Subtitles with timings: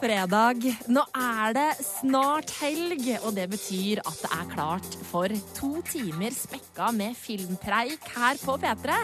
[0.00, 0.64] fredag.
[0.92, 6.34] Nå er det snart helg, og det betyr at det er klart for to timer
[6.34, 9.00] spekka med filmpreik her på P3.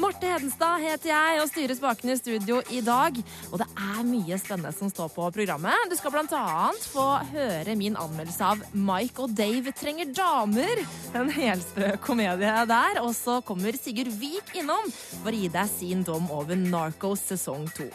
[0.00, 3.16] Marte Hedenstad heter jeg og styrer spakene i studio i dag.
[3.50, 5.88] Og det er mye spennende som står på programmet.
[5.90, 10.84] Du skal annet få høre min anmeldelse av Mike og Dave trenger damer.
[11.18, 13.02] En helsprø komedie der.
[13.02, 17.66] Og så kommer Sigurd Vik innom for å gi deg sin dom over Narcos sesong
[17.76, 17.90] to.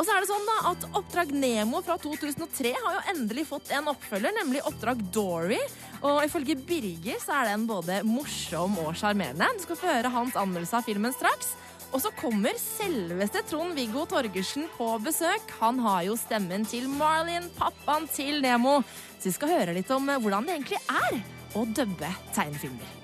[0.00, 3.68] Og så er det sånn da at Oppdrag Nemo fra 2003 har jo endelig fått
[3.76, 5.58] en oppfølger, nemlig Oppdrag Dory.
[6.00, 9.50] Og ifølge Birger så er den både morsom og sjarmerende.
[9.58, 11.52] Du skal få høre hans anmeldelse av filmen straks.
[11.92, 15.52] Og så kommer selveste Trond-Viggo Torgersen på besøk.
[15.60, 18.78] Han har jo stemmen til Marlin, pappaen til Nemo.
[19.18, 21.20] Så vi skal høre litt om hvordan det egentlig er
[21.60, 22.96] å dubbe tegnefilmer.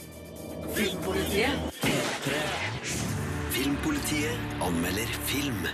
[0.73, 1.83] Filmpolitiet.
[3.53, 5.67] Filmpolitiet anmelder film.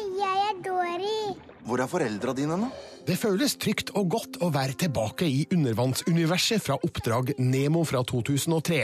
[0.00, 1.16] Jeg er Dori.
[1.66, 2.70] Hvor er foreldra dine nå?
[3.08, 8.82] Det føles trygt og godt å være tilbake i undervannsuniverset fra Oppdrag Nemo fra 2003.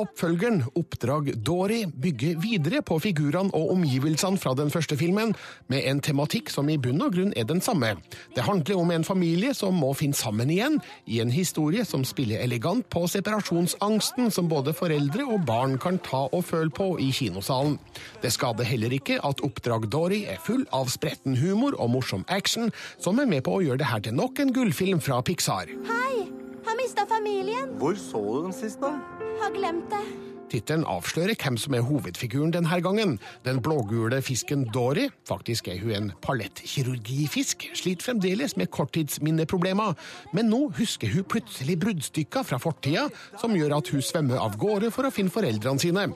[0.00, 5.34] Oppfølgeren Oppdrag Dory bygger videre på figurene og omgivelsene fra den første filmen,
[5.68, 7.92] med en tematikk som i bunn og grunn er den samme.
[8.34, 12.40] Det handler om en familie som må finne sammen igjen, i en historie som spiller
[12.40, 17.76] elegant på separasjonsangsten som både foreldre og barn kan ta og føle på i kinosalen.
[18.24, 22.72] Det skader heller ikke at Oppdrag Dory er full av spretten humor og morsom action,
[22.98, 25.72] som er med på å gjøre det her til nok en gullfilm fra Pixar.
[25.88, 26.26] Hei!
[26.66, 27.72] Har mista familien.
[27.80, 28.94] Hvor så du dem sist, da?
[29.40, 30.29] Har glemt det.
[30.50, 33.16] Tittelen avslører hvem som er hovedfiguren denne gangen.
[33.46, 39.94] Den blågule fisken Dory, faktisk er hun en palettkirurgifisk, sliter fremdeles med korttidsminneproblemer,
[40.34, 43.06] men nå husker hun plutselig bruddstykker fra fortida
[43.40, 46.08] som gjør at hun svømmer av gårde for å finne foreldrene sine.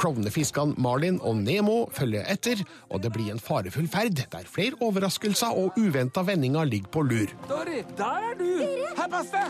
[0.00, 5.58] Klovnefiskene Marlin og Nemo følger etter, og det blir en farefull ferd der flere overraskelser
[5.58, 7.34] og uventa vendinger ligger på lur.
[7.50, 8.48] Dory, der er du!
[8.96, 9.44] Her pass det!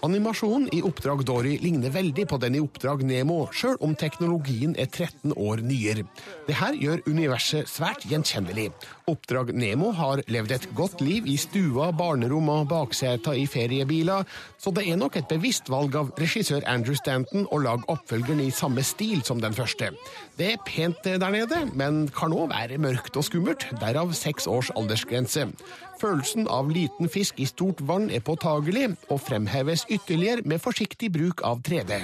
[0.00, 4.88] Animasjonen i Oppdrag Dory ligner veldig på den i Oppdrag Nemo, sjøl om teknologien er
[4.88, 6.06] 13 år nyere.
[6.48, 8.70] Dette gjør universet svært gjenkjennelig.
[9.10, 14.26] Oppdrag Nemo har levd et godt liv i stua, barnerom og bakseter i feriebiler,
[14.60, 18.50] så det er nok et bevisst valg av regissør Andrew Stanton å lage oppfølgeren i
[18.54, 19.90] samme stil som den første.
[20.38, 24.72] Det er pent der nede, men kan òg være mørkt og skummelt, derav seks års
[24.78, 25.48] aldersgrense.
[26.00, 31.44] Følelsen av liten fisk i stort vann er påtagelig, og fremheves ytterligere med forsiktig bruk
[31.44, 32.00] av 3D.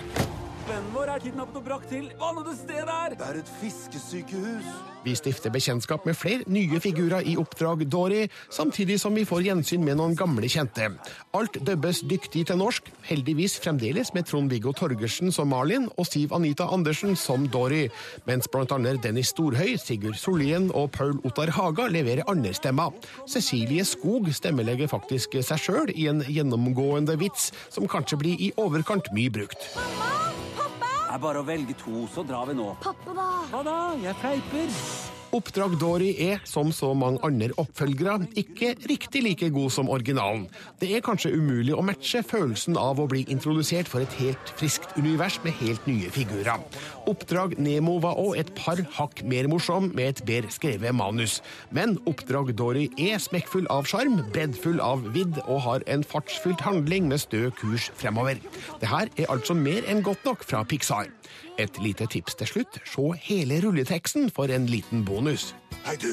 [0.76, 3.14] Vennen vår er kidnappet og brakt til vannede sted der!
[3.16, 4.66] Det er et fiskesykehus.
[5.06, 9.86] Vi stifter bekjentskap med flere nye figurer i Oppdrag Dory, samtidig som vi får gjensyn
[9.86, 10.90] med noen gamle kjente.
[11.38, 16.68] Alt dubbes dyktig til norsk, heldigvis fremdeles med Trond-Viggo Torgersen som Marlin og Siv Anita
[16.68, 17.86] Andersen som Dory,
[18.28, 22.92] mens blant annet Dennis Storhøy, Sigurd Sollien og Paul Ottar Haga leverer andre stemmer.
[23.24, 29.08] Cecilie Skog stemmelegger faktisk seg sjøl i en gjennomgående vits som kanskje blir i overkant
[29.16, 29.70] mye brukt.
[29.78, 30.16] Mamma!
[30.56, 30.75] Pappa!
[31.06, 32.72] Er bare å velge to, så drar vi nå.
[32.82, 33.28] Pappa, da?
[33.52, 33.76] Hva da?
[34.02, 35.15] Jeg fleiper.
[35.34, 40.44] Oppdrag Dory er, som så mange andre oppfølgere, ikke riktig like god som originalen.
[40.80, 44.94] Det er kanskje umulig å matche følelsen av å bli introdusert for et helt friskt
[44.98, 46.62] univers med helt nye figurer.
[47.10, 51.40] Oppdrag Nemo var òg et par hakk mer morsom med et bedre skrevet manus.
[51.74, 57.10] Men Oppdrag Dory er smekkfull av sjarm, breddfull av vidd og har en fartsfylt handling
[57.10, 58.38] med stø kurs fremover.
[58.80, 61.10] Det her er altså mer enn godt nok fra Pixar.
[61.58, 62.80] Et lite tips til slutt.
[62.84, 65.54] Se hele rulleteksten for en liten bonus.
[65.86, 66.12] Hei, du!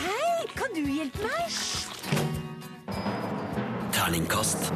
[0.00, 1.54] Hei, kan du hjelpe meg?
[3.94, 4.72] Terningkast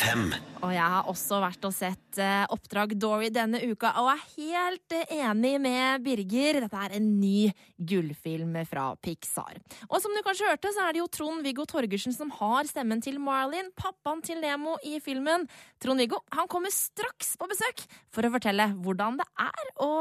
[0.00, 0.30] fem.
[0.60, 4.94] Og jeg har også vært og sett eh, Oppdrag Dory denne uka, og er helt
[4.96, 6.60] eh, enig med Birger.
[6.64, 9.60] Dette er en ny gullfilm fra Pixar.
[9.88, 13.20] Og som du kanskje hørte, så er det jo Trond-Viggo Torgersen som har stemmen til
[13.22, 15.48] Marlin, pappaen til Nemo i filmen.
[15.82, 19.92] Trond-Viggo han kommer straks på besøk for å fortelle hvordan det er å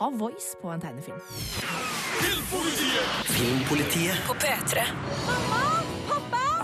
[0.00, 1.22] ha voice på en tegnefilm.
[3.34, 4.88] Filmpolitiet På P3.
[5.26, 5.93] Mamma!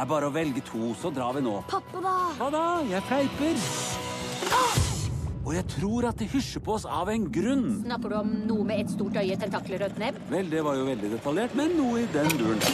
[0.00, 1.58] Er bare å velge to, så drar vi nå.
[1.69, 2.12] Pappa, da?
[2.38, 2.62] Hva da?
[2.88, 3.58] Jeg fleiper.
[5.44, 7.67] Og jeg tror at de hysjer på oss av en grunn.
[7.82, 10.23] Snakker du om noe med et stort øye, tentakler og et nebb?
[10.32, 12.64] Vel, det var jo veldig detaljert, men noe i den duren.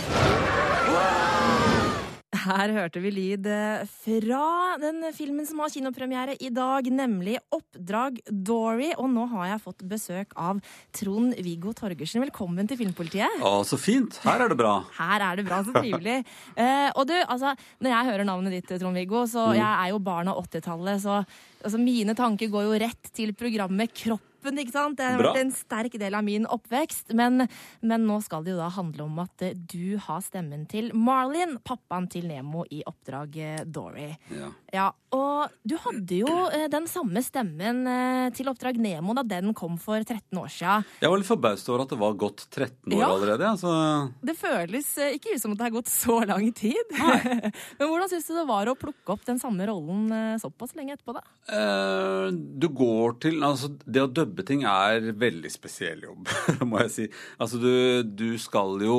[2.46, 8.20] Her hørte vi lyd eh, fra den filmen som har kinopremiere i dag, nemlig Oppdrag
[8.30, 8.92] Dory.
[9.00, 10.60] Og nå har jeg fått besøk av
[10.94, 12.22] Trond-Viggo Torgersen.
[12.22, 13.40] Velkommen til Filmpolitiet.
[13.42, 14.20] Å, så fint.
[14.22, 14.76] Her er det bra.
[14.98, 16.22] Her er det bra, så trivelig.
[16.56, 17.52] Eh, og du, altså,
[17.84, 21.80] når jeg hører navnet ditt, Trond-Viggo, så jeg er jo barn av 80-tallet, så altså,
[21.80, 24.96] mine tanker går jo rett til programmet Kroppen toppen, ikke sant?
[24.98, 25.32] Det har Bra.
[25.32, 27.12] vært en sterk del av min oppvekst.
[27.16, 27.46] Men,
[27.82, 31.56] men nå skal det jo da handle om at eh, du har stemmen til Marlin,
[31.66, 34.12] pappaen til Nemo i Oppdrag eh, Dory.
[34.34, 34.50] Ja.
[34.76, 37.84] Ja, og du hadde jo eh, den samme stemmen
[38.36, 40.84] til Oppdrag Nemo da den kom for 13 år siden.
[41.00, 43.10] Jeg var litt forbauset over at det var gått 13 år Ja.
[43.14, 43.46] allerede.
[43.48, 43.72] Altså,
[44.26, 46.90] Det føles ikke ut som at det har gått så lang tid.
[47.78, 50.10] Men hvordan syns du det var å plukke opp den samme rollen
[50.42, 51.22] såpass lenge etterpå, da?
[51.46, 56.28] Uh, du går til Altså, det å dubbe ting er veldig spesiell jobb,
[56.68, 57.08] må jeg si.
[57.38, 58.98] Altså, du, du skal jo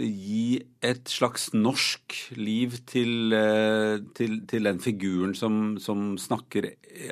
[0.00, 6.70] gi et slags norsk liv til, eh, til, til den figuren som, som snakker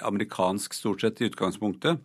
[0.09, 2.01] amerikansk stort sett i utgangspunktet.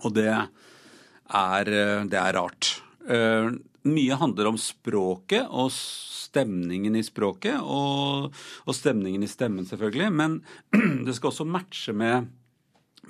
[0.00, 2.74] Og det er, eh, det er rart.
[3.08, 3.50] Eh,
[3.88, 8.28] Mye handler om språket og stemningen i språket, og,
[8.68, 10.10] og stemningen i stemmen, selvfølgelig.
[10.12, 10.36] Men
[11.06, 12.28] det skal også matche med,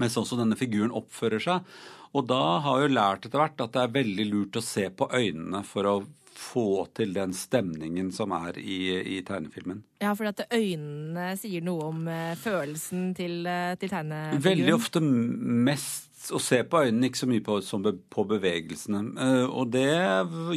[0.01, 1.75] med sånn som denne figuren oppfører seg.
[2.17, 4.89] Og da har jeg jo lært etter hvert at det er veldig lurt å se
[4.91, 6.01] på øynene for å
[6.41, 8.81] få til den stemningen som er i,
[9.17, 9.83] i tegnefilmen.
[10.01, 14.45] Ja, for at øynene sier noe om eh, følelsen til, eh, til tegnefiguren.
[14.47, 19.01] Veldig ofte mest å se på øynene, ikke så mye på, som på bevegelsene.
[19.25, 19.87] Eh, og det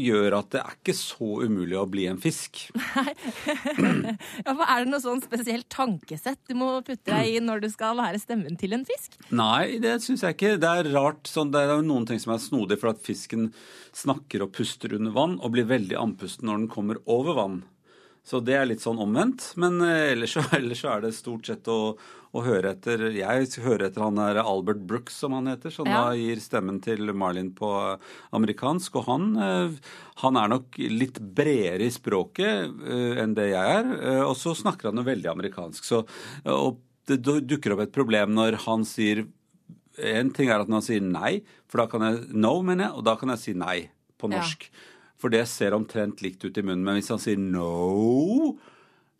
[0.01, 2.65] gjør at det er ikke så umulig å bli en fisk.
[4.43, 7.67] Ja, for Er det noe sånn spesielt tankesett du må putte deg i når du
[7.71, 9.15] skal være stemmen til en fisk?
[9.35, 10.55] Nei, det syns jeg ikke.
[10.61, 11.23] Det er rart.
[11.29, 13.51] Sånn, det er jo noen ting som er snodig, for at fisken
[13.95, 17.61] snakker og puster under vann, og blir veldig andpusten når den kommer over vann.
[18.23, 19.49] Så det er litt sånn omvendt.
[19.59, 21.95] Men eh, ellers, så, ellers er det stort sett å,
[22.33, 26.05] å høre etter Jeg hører etter han der Albert Brooks, som han heter, som Ja.
[26.07, 27.67] da gir stemmen til Marlin på
[28.31, 28.95] amerikansk.
[29.01, 29.75] Og han, eh,
[30.23, 33.91] han er nok litt bredere i språket eh, enn det jeg er.
[33.99, 35.83] eh, Og så snakker han jo veldig amerikansk.
[35.83, 36.03] Så,
[36.47, 36.79] og
[37.11, 39.25] det dukker opp et problem når han sier
[39.99, 41.33] en ting er at når han sier nei,
[41.69, 44.39] for da kan jeg no, mener jeg, og da kan jeg si nei på Ja.
[45.23, 46.83] For det ser omtrent likt ut i munnen.
[46.83, 48.57] Men hvis han sier no,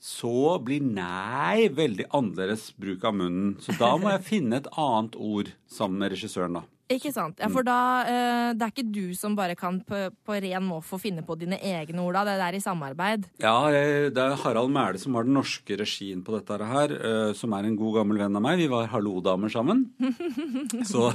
[0.03, 3.53] så blir nei veldig annerledes bruk av munnen.
[3.63, 6.67] Så da må jeg finne et annet ord sammen med regissøren, da.
[6.91, 7.39] Ikke sant?
[7.39, 10.99] Ja, For da eh, Det er ikke du som bare kan på, på ren måfå
[10.99, 12.23] finne på dine egne ord, da.
[12.27, 13.23] Det er i samarbeid.
[13.41, 17.33] Ja, jeg- det er Harald Mæle som har den norske regien på dette her, eh,
[17.39, 18.59] som er en god gammel venn av meg.
[18.59, 19.85] Vi var hallo-damer sammen.
[20.91, 21.07] Så,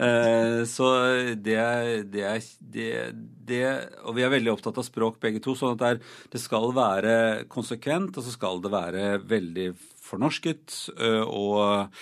[0.00, 0.88] eh, så
[1.36, 1.58] det,
[2.10, 2.88] det, er- det,
[3.46, 3.62] det
[4.04, 6.72] Og vi er veldig opptatt av språk begge to, sånn at det, er, det skal
[6.74, 7.16] være
[7.52, 9.68] konsekvent, og så skal det være veldig
[10.04, 10.78] fornorsket.
[10.98, 11.92] eh, og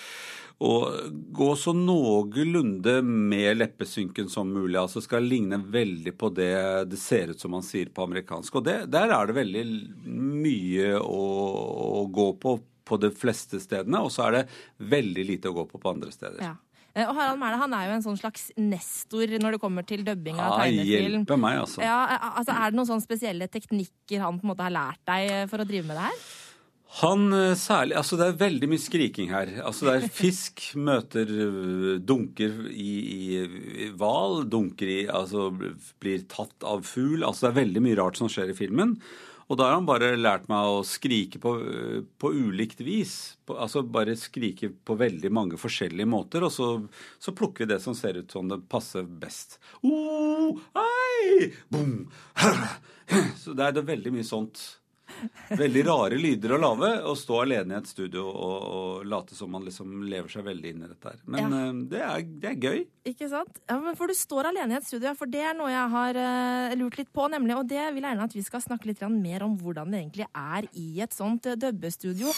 [0.62, 4.76] og gå så noenlunde med leppesynken som mulig.
[4.78, 6.52] altså Skal ligne veldig på det
[6.92, 8.60] det ser ut som man sier på amerikansk.
[8.60, 9.64] Og det, der er det veldig
[10.06, 11.22] mye å,
[12.02, 14.40] å gå på på de fleste stedene, og så er det
[14.90, 16.40] veldig lite å gå på på andre steder.
[16.42, 16.56] Ja.
[16.92, 20.02] Eh, Og Harald Mæhle han er jo en sånn slags nestor når det kommer til
[20.04, 21.22] dubbing av Ah, tegnefilm.
[21.22, 21.80] hjelpe meg, altså.
[21.80, 25.00] Ja, eh, altså Er det noen sånne spesielle teknikker han på en måte har lært
[25.08, 26.18] deg eh, for å drive med det her?
[27.00, 29.50] Han eh, særlig Altså, det er veldig mye skriking her.
[29.64, 33.42] Altså, det er fisk møter øh, dunker i,
[33.96, 37.24] hval, dunker i Altså blir tatt av fugl.
[37.24, 38.98] Altså, det er veldig mye rart som skjer i filmen.
[39.50, 43.36] Og da har han bare lært meg å skrike på, øh, på ulikt vis.
[43.44, 46.68] På, altså bare skrike på veldig mange forskjellige måter, og så,
[47.20, 49.58] så plukker vi det som ser ut som det passer best.
[49.84, 52.06] Oh, ei, boom,
[53.42, 54.62] Så det er det veldig mye sånt.
[55.58, 59.50] Veldig rare lyder å lage, å stå alene i et studio og, og late som
[59.52, 61.20] man liksom lever seg veldig inn i dette her.
[61.26, 61.60] Men Ja.
[61.68, 62.82] eh, det, er, det er gøy.
[63.12, 63.60] Ikke sant?
[63.68, 65.88] Ja, men For du står alene i et studio, ja, for det er noe jeg
[65.96, 67.28] har uh, lurt litt på.
[67.32, 70.00] nemlig, Og det vil jeg gjerne at vi skal snakke litt mer om hvordan det
[70.04, 72.30] egentlig er i et sånt uh, dubbestudio.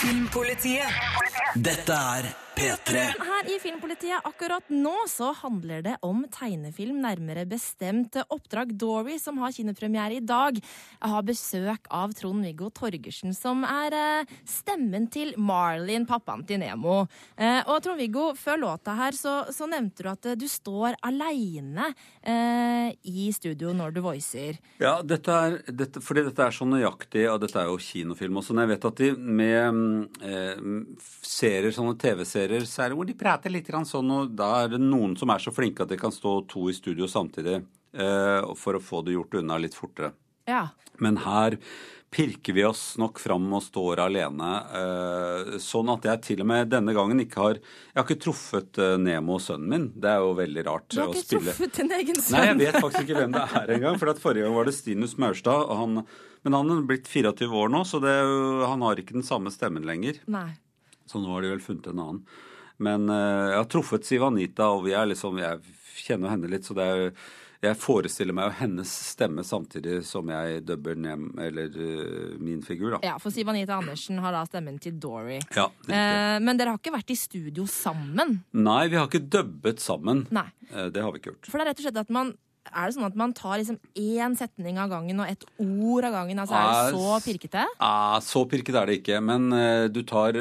[0.00, 0.90] Filmpolitiet.
[1.56, 3.00] Dette er P3.
[3.18, 9.40] Her i Filmpolitiet akkurat nå så handler det om tegnefilm, nærmere bestemt Oppdrag Dory, som
[9.42, 10.60] har kinopremiere i dag.
[10.60, 17.00] Jeg har besøk av Trond-Viggo Torgersen, som er eh, stemmen til Marlin, pappaen til Nemo.
[17.34, 21.90] Eh, og Trond-Viggo, før låta her så, så nevnte du at eh, du står aleine
[22.22, 24.60] eh, i studio når du voicer.
[24.78, 28.54] Ja, dette er, dette, fordi dette er så nøyaktig, og dette er jo kinofilm også.
[28.54, 30.64] men jeg vet at de med mm, eh,
[31.24, 34.80] serier, sånne TV-serier, så er det hvor de prater litt sånn, og da er det
[34.82, 37.58] noen som er så flinke at de kan stå to i studio samtidig
[37.94, 40.12] eh, for å få det gjort unna litt fortere.
[40.48, 40.68] Ja.
[41.00, 41.56] Men her
[42.14, 44.50] pirker vi oss nok fram og står alene.
[44.78, 48.78] eh, sånn at jeg til og med denne gangen ikke har Jeg har ikke truffet
[48.78, 49.86] eh, Nemo, sønnen min.
[49.98, 51.50] Det er jo veldig rart Du har å ikke spille.
[51.56, 52.36] truffet din egen sønn?
[52.38, 53.98] Nei, jeg vet faktisk ikke hvem det er engang.
[53.98, 55.66] For at forrige gang var det Stinus Maurstad.
[55.74, 56.04] Han,
[56.46, 58.14] men han er blitt 24 år nå, så det,
[58.68, 60.22] han har ikke den samme stemmen lenger.
[60.30, 60.52] Nei.
[61.06, 62.20] Så nå har de vel funnet en annen.
[62.84, 65.62] Men eh, jeg har truffet Siv Anita, og vi er liksom, jeg
[66.04, 67.02] kjenner henne litt, så det er
[67.64, 72.96] jeg forestiller meg jo hennes stemme samtidig som jeg dubber Nem, eller uh, min figur,
[72.96, 73.00] da.
[73.06, 75.38] Ja, for Siv Anita Andersen har da stemmen til Dory.
[75.56, 75.70] Ja.
[75.88, 78.38] Eh, men dere har ikke vært i studio sammen?
[78.56, 80.26] Nei, vi har ikke dubbet sammen.
[80.34, 80.46] Nei.
[80.72, 81.48] Eh, Det har vi ikke gjort.
[81.50, 82.34] For det er rett og slett at man
[82.70, 86.14] er det sånn at man tar liksom én setning av gangen og ett ord av
[86.16, 86.40] gangen?
[86.42, 87.64] Altså, er Ah, det så pirkete?
[87.78, 90.38] Ja, så pirket er det ikke, men uh, du tar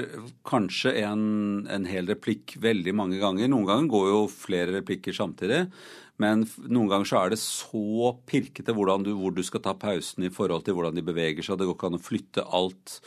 [0.47, 3.51] kanskje en, en hel replikk veldig mange ganger.
[3.51, 5.65] Noen ganger går jo flere replikker samtidig,
[6.21, 10.33] men noen ganger så er det så pirkete du, hvor du skal ta pausen i
[10.33, 11.57] forhold til hvordan de beveger seg.
[11.59, 12.99] Det går ikke an å flytte alt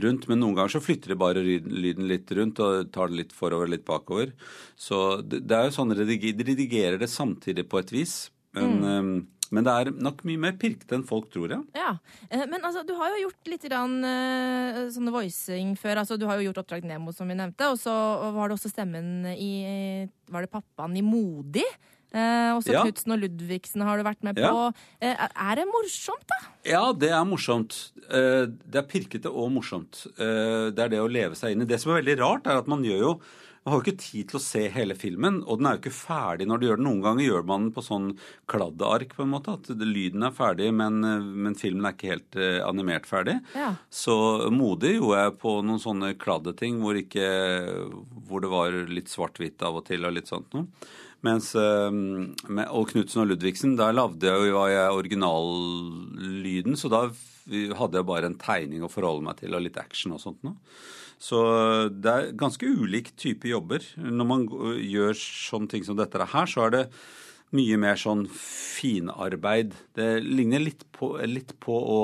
[0.00, 3.32] rundt, men noen ganger så flytter de bare lyden, litt rundt og tar det litt
[3.36, 4.34] forover litt bakover.
[4.78, 8.30] Så det, det er jo sånn de redigerer det samtidig på et vis.
[8.54, 11.60] Men, eh, men det er nok mye mer pirkete enn folk tror, ja.
[11.74, 11.98] Ja,
[12.30, 16.02] eh, Men altså, du har jo gjort litt grann, uh, sånne voicing før.
[16.04, 17.66] Altså, du har jo gjort Oppdrag Nemo, som vi nevnte.
[17.70, 17.90] Og så
[18.34, 21.66] var det også stemmen i Var det pappaen i Modig?
[22.12, 22.82] Eh, også Ja.
[22.82, 24.42] Knutsen og Ludvigsen har du vært med på.
[24.42, 24.72] Ja.
[25.00, 25.14] Eh,
[25.50, 26.38] er det morsomt, da?
[26.66, 27.92] Ja, det er morsomt.
[28.10, 30.06] Eh, Det er pirkete og morsomt.
[30.18, 31.66] Eh, Det er det å leve seg inn i.
[31.66, 33.20] Det som er veldig rart, er at man gjør jo
[33.60, 35.92] man har jo ikke tid til å se hele filmen, og den er jo ikke
[35.92, 36.86] ferdig når du gjør den.
[36.86, 38.06] Noen ganger gjør man den på sånn
[38.48, 39.56] kladdeark, på en måte.
[39.58, 43.36] At lyden er ferdig, men, eh, men filmen er ikke helt eh, animert ferdig.
[43.52, 43.74] Ja.
[43.92, 44.16] Så
[44.54, 47.28] modig gjorde jeg på noen sånne kladdeting hvor, ikke,
[48.30, 50.64] hvor det var litt svart-hvitt av og til og litt sånt noe.
[51.28, 54.62] Mens, eh, med, og Knutsen og Ludvigsen, der lagde jeg jo
[54.96, 57.02] originallyden, så da
[57.76, 60.56] hadde jeg bare en tegning å forholde meg til, og litt action og sånt noe.
[61.20, 61.40] Så
[61.92, 63.84] det er ganske ulik type jobber.
[64.00, 64.46] Når man
[64.80, 66.84] gjør sånne ting som dette her, så er det
[67.56, 69.74] mye mer sånn finarbeid.
[69.96, 72.00] Det ligner litt på, litt på å,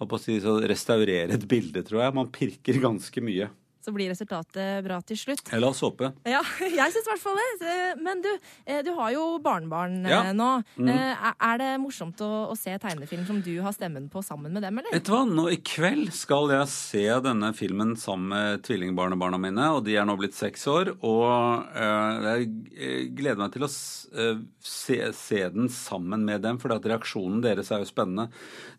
[0.00, 2.16] på å si, restaurere et bilde, tror jeg.
[2.18, 3.50] Man pirker ganske mye.
[3.82, 5.40] Så blir resultatet bra til slutt.
[5.58, 6.12] La oss håpe.
[6.28, 7.78] Ja, jeg syns i hvert fall det.
[8.02, 8.28] Men du,
[8.66, 10.20] eh, du har jo barnebarn eh, Ja.
[10.32, 10.50] nå.
[10.78, 10.88] Mm.
[10.92, 14.62] Eh, Er det morsomt å, å se tegnefilm som du har stemmen på sammen med
[14.62, 14.94] dem, eller?
[14.94, 19.66] Vet du hva, nå i kveld skal jeg se denne filmen sammen med tvillingbarnebarna mine,
[19.74, 20.92] og de er nå blitt seks år.
[21.02, 27.42] Og jeg gleder meg til å se, se den sammen med dem, for at reaksjonen
[27.44, 28.28] deres er jo spennende.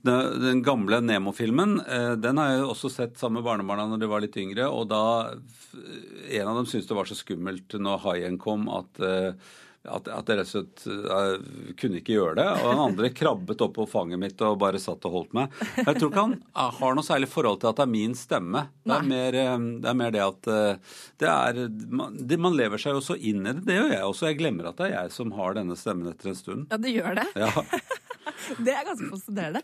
[0.06, 1.78] Den, den gamle Nemo-filmen,
[2.24, 4.88] den har jeg jo også sett sammen med barnebarna når de var litt yngre, og
[4.94, 5.04] da
[6.34, 9.34] En av dem syntes det var så skummelt når haien kom at eh,
[9.84, 12.46] at, at jeg rett og slett eh, kunne ikke gjøre det.
[12.62, 15.58] Og den andre krabbet opp på fanget mitt og bare satt og holdt meg.
[15.76, 18.66] Jeg tror ikke han eh, har noe særlig forhold til at det er min stemme.
[18.84, 20.52] Det er mer eh, det, er mer det at
[21.20, 21.62] det er
[21.92, 23.66] man, det, man lever seg jo så inn i det.
[23.68, 24.30] Det gjør jeg også.
[24.32, 26.66] Jeg glemmer at det er jeg som har denne stemmen etter en stund.
[26.72, 27.28] Ja, det gjør det.
[27.44, 27.52] Ja.
[28.58, 29.62] Det er ganske fascinerende.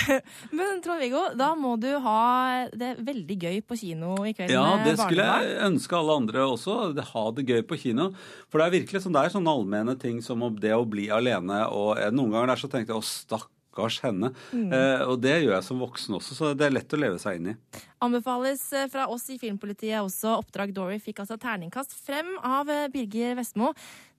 [0.56, 4.96] Men Trond-Viggo, da må du ha det veldig gøy på kino i kveld Ja, det
[5.00, 6.78] skulle jeg ønske alle andre også.
[7.12, 8.10] Ha det gøy på kino.
[8.50, 11.08] For det er virkelig sånn, det er sånne allmenne ting som om det å bli
[11.12, 11.64] alene.
[11.72, 14.32] Og eh, noen ganger der så tenkte jeg å stakkars henne.
[14.52, 14.70] Mm.
[14.72, 17.40] Eh, og det gjør jeg som voksen også, så det er lett å leve seg
[17.40, 17.56] inn i.
[18.04, 20.36] Anbefales eh, fra oss i Filmpolitiet også.
[20.42, 23.72] Oppdrag Dory fikk altså terningkast frem av eh, Birger Vestmo.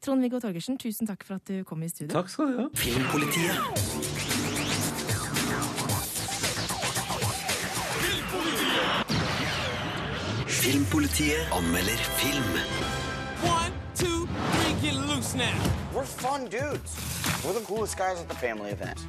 [0.03, 2.13] Trond-Viggo Torgersen, tusen takk for at du kom i studio.
[2.13, 2.69] Takk skal du ha.
[2.77, 4.67] Filmpolitiet.
[10.67, 12.96] Filmpolitiet anmelder film.
[14.81, 15.57] Get loose now.
[15.93, 16.91] We're fun dudes.
[17.43, 18.99] We're the coolest guys at the family event.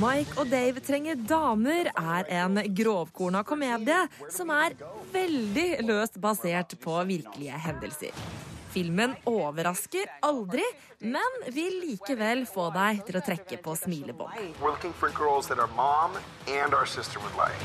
[0.00, 3.98] Mike og Dave trenger damer er en grovkorna komedie
[4.32, 4.76] som er
[5.12, 8.16] veldig løst basert på virkelige hendelser.
[8.72, 10.64] Filmen overrasker aldri,
[11.00, 14.32] men vil likevel få deg til å trekke på smilebånd.
[14.60, 17.60] We're looking for girls that our mom and our sister would like.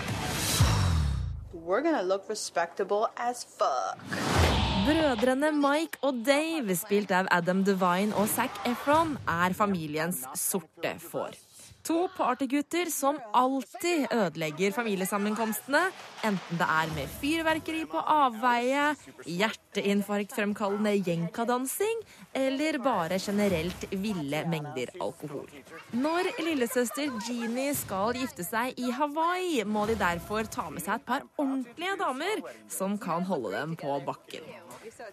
[1.53, 4.62] We're gonna look respectable as fuck.
[4.83, 11.37] Brødrene Mike og Dave, spilt av Adam Devine og Zac Efron, er familiens sorte får.
[11.83, 15.81] To partygutter som alltid ødelegger familiesammenkomstene,
[16.23, 18.85] enten det er med fyrverkeri på avveie,
[19.27, 22.05] hjerteinfarktfremkallende jenkadansing
[22.39, 25.49] eller bare generelt ville mengder alkohol.
[25.91, 31.07] Når lillesøster Jeannie skal gifte seg i Hawaii, må de derfor ta med seg et
[31.11, 34.47] par ordentlige damer som kan holde dem på bakken.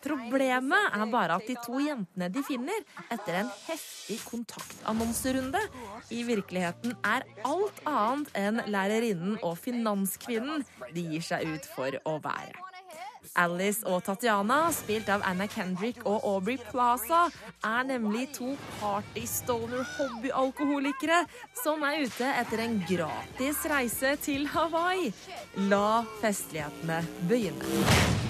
[0.05, 5.63] Problemet er bare at de to jentene de finner etter en heftig kontaktannonserunde,
[6.11, 12.19] i virkeligheten er alt annet enn lærerinnen og finanskvinnen de gir seg ut for å
[12.25, 12.71] være.
[13.39, 17.29] Alice og Tatiana, spilt av Anna Kendrick og Aubrey Plaza,
[17.65, 21.27] er nemlig to party-stoner-hobbyalkoholikere
[21.63, 25.13] som er ute etter en gratis reise til Hawaii.
[25.71, 26.99] La festlighetene
[27.31, 28.30] begynne.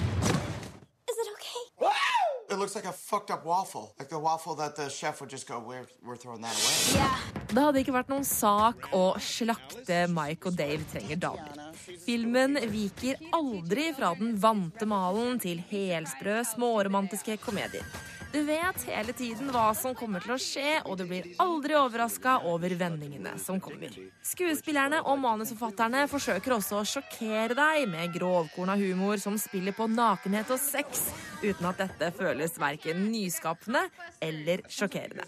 [2.60, 3.94] Looks like a fucked up waffle.
[3.98, 7.06] Like the waffle that the chef would just go, we're, we're throwing that away.
[7.48, 11.62] Det hadde ikke vært noen sak å slakte Mike og Dave trenger damer.
[12.04, 17.86] Filmen viker aldri fra den vante malen til helsprø, småromantiske komedier.
[18.30, 22.36] Du vet hele tiden hva som kommer til å skje, og du blir aldri overraska
[22.46, 23.96] over vendingene som kommer.
[24.22, 30.52] Skuespillerne og manusforfatterne forsøker også å sjokkere deg med grovkorna humor som spiller på nakenhet
[30.54, 31.08] og sex,
[31.42, 33.82] uten at dette føles verken nyskapende
[34.22, 35.26] eller sjokkerende.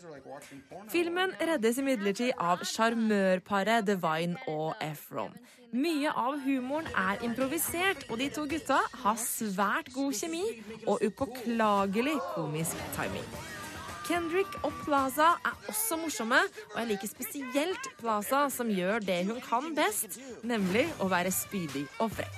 [0.93, 5.35] Filmen reddes imidlertid av sjarmørparet Divine og Efron.
[5.73, 10.43] Mye av humoren er improvisert, og de to gutta har svært god kjemi
[10.85, 13.25] og upåklagelig komisk timing.
[14.05, 16.43] Kendrick og Plaza er også morsomme,
[16.75, 21.87] og jeg liker spesielt Plaza, som gjør det hun kan best, nemlig å være spydig
[22.05, 22.37] og frekk.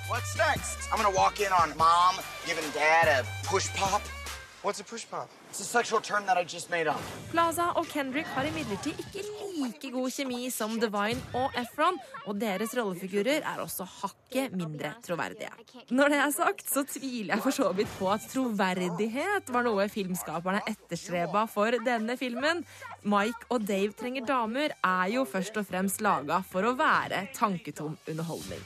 [7.31, 9.25] Plaza og Kendrick har imidlertid ikke
[9.59, 15.51] like god kjemi som Divine og Efron, og deres rollefigurer er også hakket mindre troverdige.
[15.91, 19.87] Når det er sagt, så tviler jeg for så vidt på at troverdighet var noe
[19.93, 22.65] filmskaperne etterstreba for denne filmen.
[23.05, 27.99] Mike og Dave trenger damer er jo først og fremst laga for å være tanketom
[28.09, 28.65] underholdning.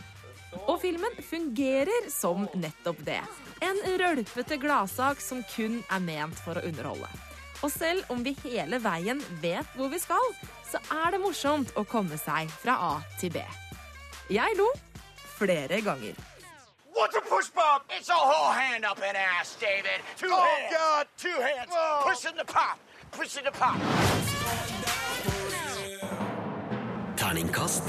[0.69, 3.21] Og filmen fungerer som nettopp det.
[3.65, 7.09] En rølpete gladsak som kun er ment for å underholde.
[7.63, 10.35] Og selv om vi hele veien vet hvor vi skal,
[10.69, 13.43] så er det morsomt å komme seg fra A til B.
[14.31, 14.69] Jeg lo
[15.39, 16.15] flere ganger.
[16.95, 17.85] What's a push pop?
[17.97, 20.03] It's a whole hand up an ass, David.
[20.17, 20.75] Two oh, hands.
[20.75, 21.07] God.
[21.17, 21.71] Two hands.
[22.05, 22.79] Pushing the pop.
[23.13, 23.79] Pushing the pop.
[27.17, 27.85] Terningkast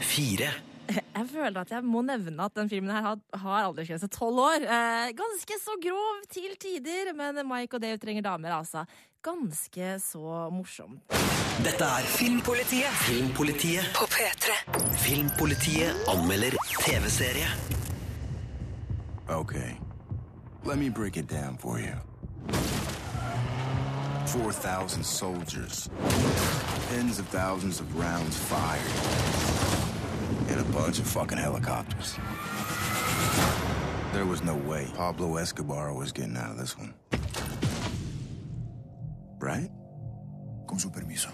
[0.00, 0.52] fire.
[1.16, 4.64] Jeg føler at jeg må nevne at den filmen her har, har aldersgrense tolv år.
[4.64, 8.84] Eh, ganske så grov til tider, men Mike og Dave trenger damer, altså.
[9.24, 11.00] Ganske så morsom.
[11.64, 13.00] Dette er Filmpolitiet.
[13.08, 14.58] Filmpolitiet på P3.
[15.06, 16.54] Filmpolitiet anmelder
[16.84, 17.48] TV-serie.
[19.28, 19.74] Okay,
[20.64, 21.96] let me break it down for you.
[24.26, 25.88] 4,000 soldiers,
[26.90, 28.82] tens of thousands of rounds fired,
[30.48, 32.18] and a bunch of fucking helicopters.
[34.12, 36.94] There was no way Pablo Escobar was getting out of this one.
[39.38, 39.70] Right?
[40.66, 41.28] Con su permiso.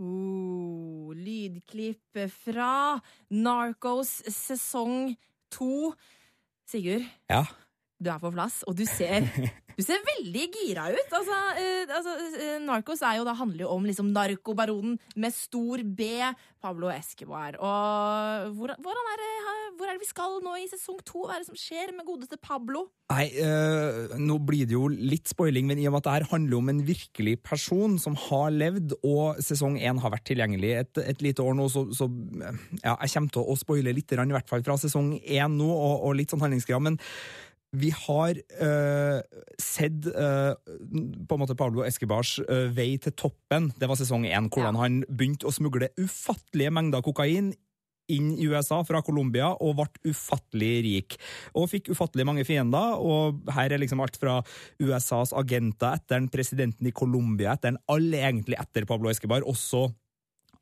[0.00, 5.16] Uh, lydklipp fra Narcos sesong
[5.50, 5.94] to.
[6.66, 7.44] Sigurd, Ja.
[8.04, 9.26] Du er på plass, og du ser,
[9.78, 11.14] du ser veldig gira ut.
[11.18, 15.82] Altså, eh, altså, eh, Narcos er jo, da, handler jo om liksom, narkobaronen med stor
[15.84, 16.10] B,
[16.64, 17.58] Pablo Escobar.
[17.60, 19.32] Og hvor, er det,
[19.76, 21.26] hvor er det vi skal nå i sesong to?
[21.26, 22.86] Hva er det som skjer med godeste Pablo?
[23.12, 26.28] Nei, eh, nå blir det jo litt spoiling, men i og med at det her
[26.32, 31.02] handler om en virkelig person som har levd, og sesong én har vært tilgjengelig et,
[31.04, 32.08] et lite år nå, så, så
[32.80, 36.08] ja, jeg kommer til å spoile litt, i hvert fall fra sesong én nå, og,
[36.08, 36.80] og litt sånn handlingskrav.
[36.88, 36.98] men
[37.74, 39.20] vi har øh,
[39.58, 40.54] sett øh,
[41.28, 43.72] på en måte Pablo Escobars øh, vei til toppen.
[43.80, 47.52] Det var sesong én, hvordan han begynte å smugle ufattelige mengder kokain
[48.12, 51.16] inn i USA fra Colombia og ble ufattelig rik.
[51.56, 52.98] Og fikk ufattelig mange fiender.
[53.00, 54.40] og Her er liksom alt fra
[54.82, 59.88] USAs agenter etter den, presidenten i Colombia etter den, alle egentlig etter Pablo Escobar, også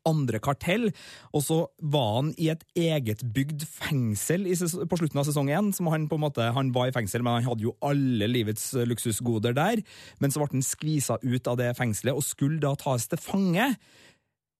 [0.09, 0.89] andre kartell,
[1.31, 5.71] og så var han i et egetbygd fengsel i, på slutten av sesong én.
[5.75, 9.83] som Han måte, han var i fengsel, men han hadde jo alle livets luksusgoder der.
[10.19, 13.73] Men så ble han skvisa ut av det fengselet og skulle da tas til fange.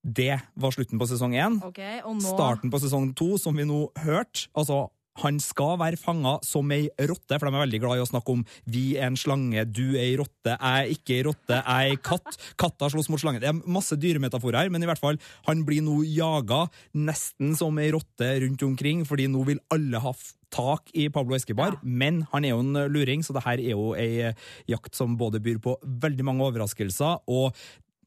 [0.03, 1.59] Det var slutten på sesong én.
[1.63, 2.25] Ok, og nå...
[2.27, 4.49] Starten på sesong to, som vi nå hørte.
[4.51, 4.89] Altså,
[5.21, 8.33] han skal være fanga som ei rotte, for de er veldig glad i å snakke
[8.33, 11.63] om 'vi er en slange, du er ei rotte, jeg er ikke ei rotte, jeg
[11.63, 12.37] er ei katt'.
[12.57, 13.41] Katta slåss mot slangen.
[13.41, 17.77] Det er masse dyremetaforer her, men i hvert fall, han blir nå jaga nesten som
[17.77, 20.13] ei rotte rundt omkring, fordi nå vil alle ha
[20.53, 23.93] tak i Pablo Escobar, men han er jo en luring, så det her er jo
[23.97, 24.33] ei eh,
[24.69, 27.55] jakt som både byr på veldig mange overraskelser, og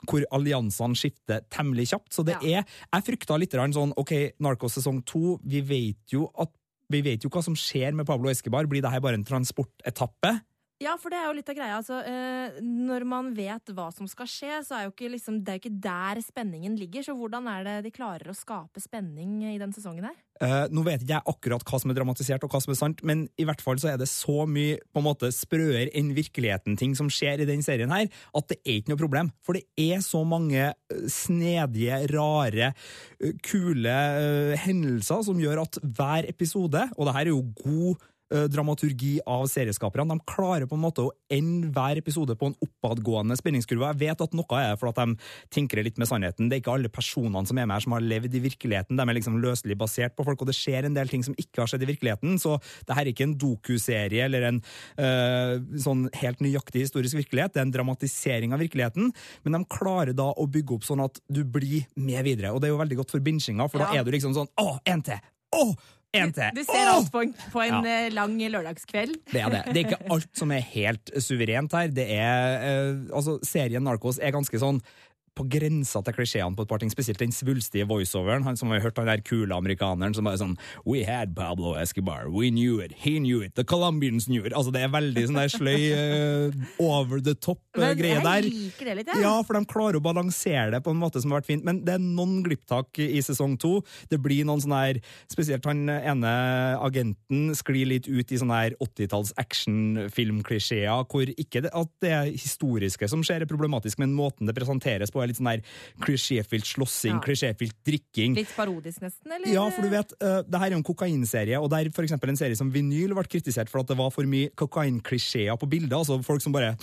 [0.07, 2.13] hvor alliansene skifter temmelig kjapt.
[2.15, 6.53] Så det er Jeg frykta litt sånn OK, Narcos sesong to, vi vet jo at
[6.93, 8.69] vi vet jo hva som skjer med Pablo Escobar.
[8.71, 10.37] Blir det her bare en transportetappe?
[10.77, 11.77] Ja, for det er jo litt av greia.
[11.79, 15.55] Altså, eh, når man vet hva som skal skje, så er jo ikke, liksom, det
[15.55, 17.07] er ikke der spenningen ligger.
[17.07, 20.19] Så hvordan er det de klarer å skape spenning i den sesongen her?
[20.45, 23.01] Eh, nå vet ikke jeg akkurat hva som er dramatisert og hva som er sant,
[23.09, 26.93] men i hvert fall så er det så mye på en måte sprøere enn virkeligheten-ting
[26.99, 29.31] som skjer i den serien her, at det er ikke noe problem.
[29.49, 32.75] For det er så mange eh, snedige, rare,
[33.17, 38.05] eh, kule eh, hendelser som gjør at hver episode, og det her er jo god
[38.31, 40.17] dramaturgi av serieskaperne.
[40.17, 43.93] De klarer på en måte å ende hver episode på en oppadgående spenningskurve.
[43.93, 45.15] Jeg vet at noe er for at de
[45.55, 46.49] tinkrer litt med sannheten.
[46.51, 48.99] Det er ikke alle personene som er med her som har levd i virkeligheten.
[48.99, 51.63] De er liksom løselig basert på folk, og det skjer en del ting som ikke
[51.63, 52.39] har skjedd i virkeligheten.
[52.43, 52.57] Så
[52.89, 54.61] det her er ikke en dokuserie eller en
[54.99, 55.55] øh,
[55.87, 57.55] sånn helt nøyaktig historisk virkelighet.
[57.55, 59.13] Det er en dramatisering av virkeligheten,
[59.47, 62.53] men de klarer da å bygge opp sånn at du blir med videre.
[62.55, 63.93] Og det er jo veldig godt for binchinga, for Ja.
[63.93, 65.19] da er du liksom sånn Å, en til!
[65.55, 65.63] Å,
[66.23, 66.51] en til!
[66.57, 67.97] Du ser alt på en, på en Ja.
[68.07, 69.17] eh, lang lørdagskveld.
[69.33, 69.63] Det er det.
[69.73, 71.89] Det er ikke alt som er helt suverent her.
[71.89, 74.81] Det er, eh, altså, serien Narcos er ganske sånn
[75.37, 78.47] på grensa til klisjeene på et par ting, spesielt den svulstige voiceoveren.
[78.47, 82.31] Han som har hørt han der kule amerikaneren som bare sånn We had Pablo Escobar,
[82.33, 84.55] we knew it, he knew it, the Colombians knew it.
[84.57, 88.49] Altså Det er veldig sånn der sløy, uh, over the top-greie Men jeg der.
[88.49, 89.23] liker det litt, jeg.
[89.27, 91.65] Ja, for de klarer å balansere det på en måte som har vært fint.
[91.67, 93.81] Men det er noen glipptak i sesong to.
[94.11, 96.31] Det blir noen sånne her Spesielt han ene
[96.81, 103.09] agenten sklir litt ut i sånne her 80-talls actionfilmklisjeer, hvor ikke det, at det historiske
[103.11, 105.63] som skjer, er problematisk, men måten det presenteres på, er litt sånn der
[106.07, 107.23] klisjéfylt slåssing, Ja.
[107.27, 108.37] klisjéfylt drikking.
[108.39, 109.33] Litt parodisk, nesten?
[109.33, 109.53] Eller?
[109.53, 112.39] Ja, for du vet, uh, det her er jo en kokainserie, og der eksempel en
[112.41, 116.23] serie som Vinyl ble kritisert for at det var for mye kokainklisjeer på bildet, altså
[116.25, 116.77] folk som bare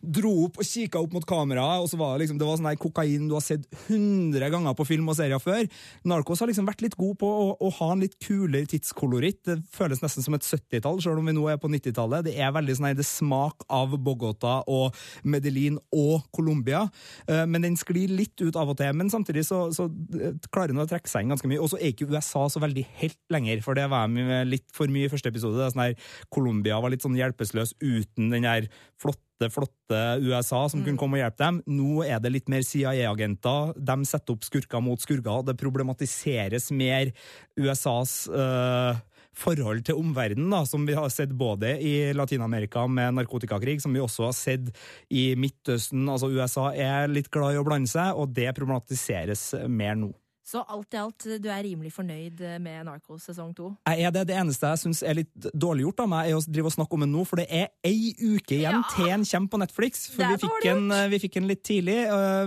[0.00, 2.68] dro opp og kikka opp mot kameraet, og så var det liksom, det var sånn
[2.70, 5.66] der kokain du har sett 100 ganger på film og serier før.
[6.08, 9.42] Narcos har liksom vært litt god på å, å ha en litt kulere tidskoloritt.
[9.46, 12.26] Det føles nesten som et 70-tall, selv om vi nå er på 90-tallet.
[12.30, 14.96] Det er veldig sånn her, det smak av Bogota og
[15.28, 16.86] Medellin og Colombia,
[17.28, 18.96] eh, men den sklir litt ut av og til.
[18.96, 21.60] Men samtidig så, så eh, klarer den å trekke seg inn ganske mye.
[21.60, 24.90] Og så er ikke USA så veldig helt lenger, for det var de litt for
[24.92, 25.60] mye i første episode.
[25.60, 30.66] Det er sånn her, Colombia var litt sånn hjelpeløs uten den der flotte flotte USA
[30.68, 31.60] som kunne komme og hjelpe dem.
[31.72, 33.72] Nå er det litt mer CIA-agenter.
[33.78, 35.46] De setter opp skurker mot skurker.
[35.48, 37.14] Det problematiseres mer
[37.56, 39.00] USAs øh,
[39.40, 44.02] forhold til omverdenen, da, som vi har sett både i Latin-Amerika med narkotikakrig, som vi
[44.02, 44.72] også har sett
[45.08, 46.08] i Midtøsten.
[46.10, 50.12] Altså USA er litt glad i å blande seg, og det problematiseres mer nå.
[50.50, 53.68] Så alt i alt, du er rimelig fornøyd med Narcos sesong to?
[53.86, 54.24] Jeg er det.
[54.32, 56.96] Det eneste jeg syns er litt dårlig gjort av meg, er å drive og snakke
[56.96, 60.08] om den nå, for det er ei uke igjen til den kommer på Netflix.
[60.10, 62.00] For er vi fikk, en, vi fikk en litt tidlig,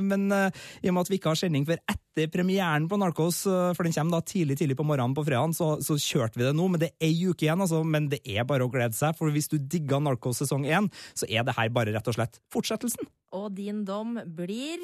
[0.04, 3.88] men i og med at vi ikke har sending før etter premieren på Narcos, for
[3.88, 6.68] den kommer da tidlig tidlig på morgenen på fredagen, så, så kjørte vi det nå.
[6.74, 7.86] Men det er ei uke igjen, altså.
[7.88, 11.30] Men det er bare å glede seg, for hvis du digga Narcos sesong én, så
[11.32, 13.08] er det her bare rett og slett fortsettelsen.
[13.40, 14.84] Og din dom blir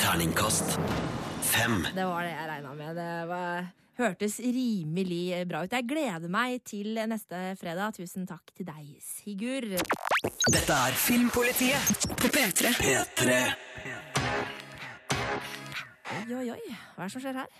[0.00, 0.78] Terningkast
[1.42, 1.82] fem.
[1.94, 2.96] Det var det jeg regna med.
[2.96, 3.66] Det var,
[4.00, 5.74] hørtes rimelig bra ut.
[5.74, 7.94] Jeg gleder meg til neste fredag.
[7.98, 9.74] Tusen takk til deg, Sigurd.
[10.50, 12.72] Dette er Filmpolitiet på P3.
[12.80, 13.38] P3.
[16.10, 16.74] Oi, oi, oi.
[16.96, 17.54] Hva er det som skjer her?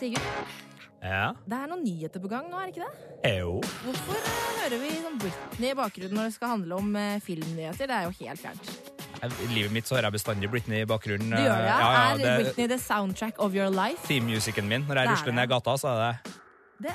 [0.00, 0.56] Sigurd,
[1.00, 1.30] Ja.
[1.48, 3.34] det er noen nyheter på gang nå, er det ikke det?
[3.40, 3.54] Jo.
[3.86, 7.88] Hvorfor eh, hører vi sånn Britney i bakgrunnen når det skal handle om eh, filmnyheter?
[7.88, 8.89] Det er jo helt fjernt.
[9.22, 11.30] I livet mitt så har jeg bestandig Britney i bakgrunnen.
[11.30, 11.76] Du gjør det, ja?
[11.78, 14.00] Ja, ja, er det- Britney the soundtrack of your life?
[14.08, 14.86] Theme-musikken min.
[14.88, 16.32] Når jeg er rusler ned gata, så er det
[16.82, 16.94] Det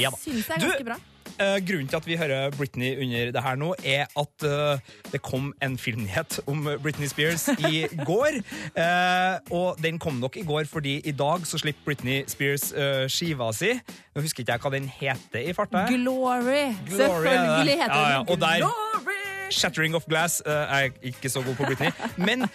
[0.00, 0.96] Ja syns jeg er Du, ganske bra.
[1.38, 4.78] Uh, grunnen til at vi hører Britney under det her nå, er at uh,
[5.12, 8.40] det kom en filmnyhet om Britney Spears i går.
[8.74, 12.72] Uh, og den kom nok i går fordi i dag så slipper Britney Spears
[13.12, 13.70] skiva si.
[14.16, 15.84] Nå husker ikke jeg hva den heter i farta.
[15.92, 16.74] Glory.
[16.88, 19.17] Glory, Selvfølgelig heter ja, den og der- Glory!
[19.50, 20.42] Shattering of Glass.
[20.46, 21.90] uh, er ikke så god på Britney.
[22.16, 22.46] Men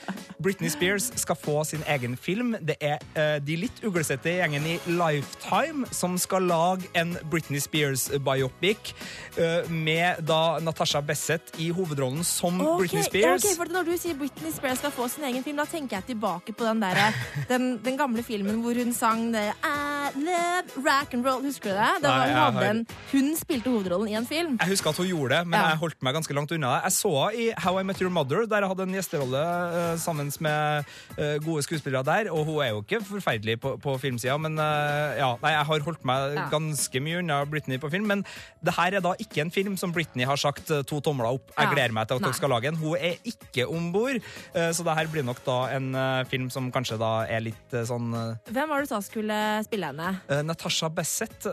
[0.44, 2.56] Britney Spears skal få sin egen film.
[2.62, 8.94] Det er uh, de litt uglesette gjengen i Lifetime som skal lage en Britney Spears-biopic
[9.38, 13.46] uh, med da Natasha Bessett i hovedrollen som okay, Britney Spears.
[13.46, 16.12] ok, for Når du sier Britney Spears skal få sin egen film, da tenker jeg
[16.14, 17.16] tilbake på den, der,
[17.50, 21.42] den, den gamle filmen hvor hun sang det I love rock and roll.
[21.44, 22.04] Husker du det?
[22.04, 24.58] Nei, hun, en, hun spilte hovedrollen i en film.
[24.62, 25.70] Jeg husker at hun gjorde det, men Ja.
[25.74, 26.83] jeg holdt meg ganske langt unna det.
[26.84, 29.42] Jeg så henne i How I Met Your Mother, der jeg hadde en gjesterolle
[29.72, 32.30] uh, sammen med uh, gode skuespillere der.
[32.34, 35.86] Og hun er jo ikke forferdelig på, på filmsida, men uh, ja, nei, jeg har
[35.88, 36.46] holdt meg Ja.
[36.52, 38.08] ganske mye unna Britney på film.
[38.10, 38.24] Men
[38.64, 41.52] det her er da ikke en film som Britney har sagt to tomler opp.
[41.56, 41.74] Jeg Ja.
[41.74, 42.76] gleder meg til at dere skal lage en.
[42.80, 44.20] Hun er ikke om bord,
[44.54, 45.94] så det her blir nok da en
[46.30, 48.12] film som kanskje da er litt sånn
[48.50, 50.10] Hvem var det du sa skulle spille henne?
[50.44, 51.46] Natasha Bessett,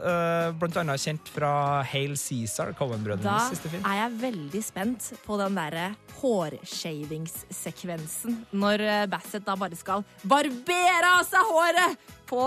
[0.58, 1.52] blant annet kjent fra
[1.86, 3.84] Hail Cæsar, Da Cohen-brødrenes siste film.
[3.86, 5.86] er jeg veldig spent på den derre
[6.20, 8.32] hårshavingssekvensen.
[8.52, 11.90] Når eh, Bassett da bare skal barbere av seg håret
[12.30, 12.42] på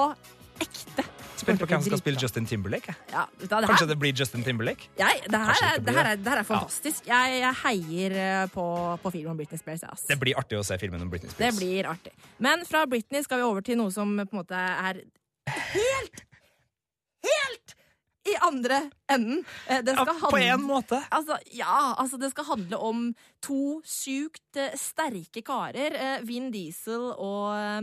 [0.64, 1.04] ekte.
[1.44, 2.94] Spent på hvem som skal spille Justin Timberlake.
[3.12, 4.84] Ja, det her, Kanskje det blir Justin Timberlake?
[5.00, 7.00] Ja, det, her er, det, her er, det her er fantastisk.
[7.10, 8.66] Jeg, jeg heier eh, på,
[9.04, 9.84] på filmen om Britney Spears.
[9.90, 10.04] ass.
[10.08, 11.44] Det blir artig å se filmen om Britney Spears.
[11.44, 12.14] Det blir artig.
[12.44, 14.94] Men fra Britney skal vi over til noe som på en måte er
[15.74, 16.18] helt,
[17.28, 17.70] helt
[18.42, 19.44] andre enden.
[19.68, 21.02] Eh, Det skal på én måte.
[21.12, 25.94] Altså, ja, altså det skal handle om to sjukt eh, sterke karer.
[25.94, 27.82] Eh, Vin Diesel og, eh,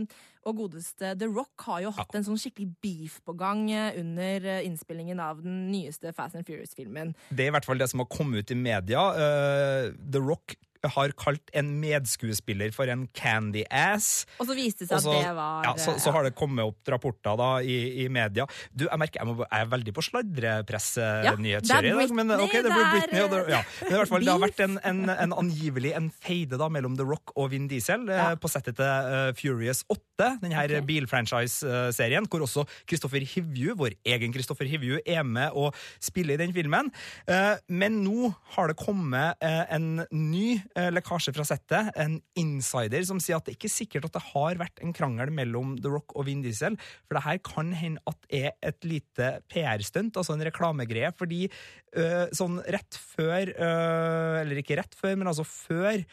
[0.49, 4.47] og godeste The Rock har jo hatt en sånn skikkelig beef på gang eh, under
[4.57, 7.13] eh, innspillingen av den nyeste Fast and Furious-filmen.
[7.29, 9.05] Det er i hvert fall det som har kommet ut i media.
[9.13, 10.57] Eh, The Rock
[10.89, 14.25] har kalt en medskuespiller for en candy ass.
[14.39, 16.23] Og så viste det seg Og så- at det var ja, så, eh, så har
[16.23, 18.45] det kommet opp rapporter da i, i media.
[18.73, 22.15] Du, jeg merker jeg, må, jeg er veldig på sladrepress-nyhetskjøret Ja, i dag.
[22.15, 23.61] Men, ok, det blir Britney, det, ja.
[23.81, 26.97] men i hvert fall, det har vært en, en, en angivelig en feide da mellom
[26.97, 28.35] The Rock og Vin Diesel ja.
[28.35, 34.33] på settet til uh, Furious 8, denne her bilfranchise-serien, hvor også Kristoffer Hivju, vår egen
[34.33, 36.91] Kristoffer Hivju, er med og spiller i den filmen.
[37.29, 43.03] Uh, men nå har det kommet uh, en ny eh, lekkasje fra settet, en insider,
[43.07, 45.91] som sier at det ikke er sikkert at det har vært en krangel mellom The
[45.91, 50.17] Rock og Vin Diesel, for det her kan hende at det er et lite PR-stunt,
[50.17, 55.45] altså en reklamegreie, fordi eh, sånn rett før, eh, eller ikke rett før, men altså
[55.47, 56.05] før eh,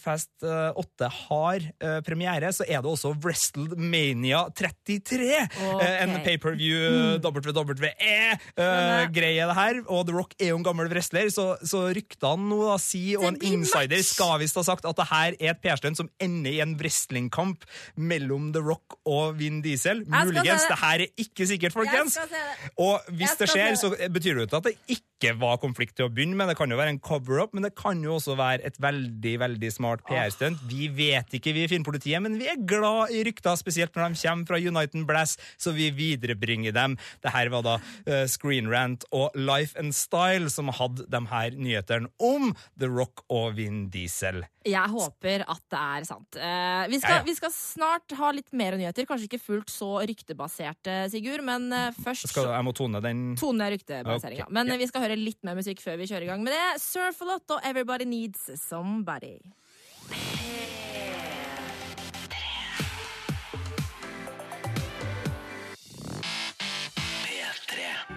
[0.00, 5.48] Fast eh, 8 har eh, premiere, så er det også WrestleMania 33!
[5.52, 5.84] Okay.
[5.84, 6.80] Eh, en pay-per-view
[7.24, 9.74] WWE-greie, det her.
[9.84, 13.26] Og The Rock er jo en gammel wrestler, så, så ryktene nå da sier, og
[13.32, 16.62] en insider skal visst ha sagt, at det her er et PR-stunt som ender i
[16.64, 17.58] en wrestlingkamp
[18.00, 19.98] mellom The Rock og Vin Diesel.
[20.08, 20.64] Muligens.
[20.64, 20.70] det.
[20.74, 22.12] Det her er ikke sikkert, folkens.
[22.80, 26.08] Og hvis det skjer, så betyr det jo ikke at det ikke var konflikt til
[26.08, 26.50] å begynne med.
[26.50, 29.70] Det kan jo være en cover-up, men det kan jo også være et veldig veldig
[29.72, 30.62] smart PR-stunt.
[30.70, 34.22] Vi vet ikke, vi i Filmpolitiet, men vi er glad i rykter, spesielt når de
[34.22, 36.98] kommer fra Uniten Blass, så vi viderebringer dem.
[37.24, 41.56] Det her var da uh, Screen Rant og Life and Style som hadde de her
[41.56, 44.44] nyhetene om The Rock og Vin Diesel.
[44.64, 46.38] Jeg håper at det er sant.
[46.40, 47.24] Uh, vi, skal, Ja, ja.
[47.26, 49.04] vi skal snart ha litt mer nyheter.
[49.08, 53.68] Kanskje ikke fullt så ryktebaserte, Sigurd, men uh, først Skal, jeg må tone den Tone
[53.74, 54.46] ryktebaseringa.
[54.46, 54.56] Okay.
[54.56, 54.78] Men ja.
[54.80, 56.80] vi skal høre litt mer musikk før vi kjører i gang med det.
[56.82, 59.38] Surf-a-lot og Everybody Needs Somebody.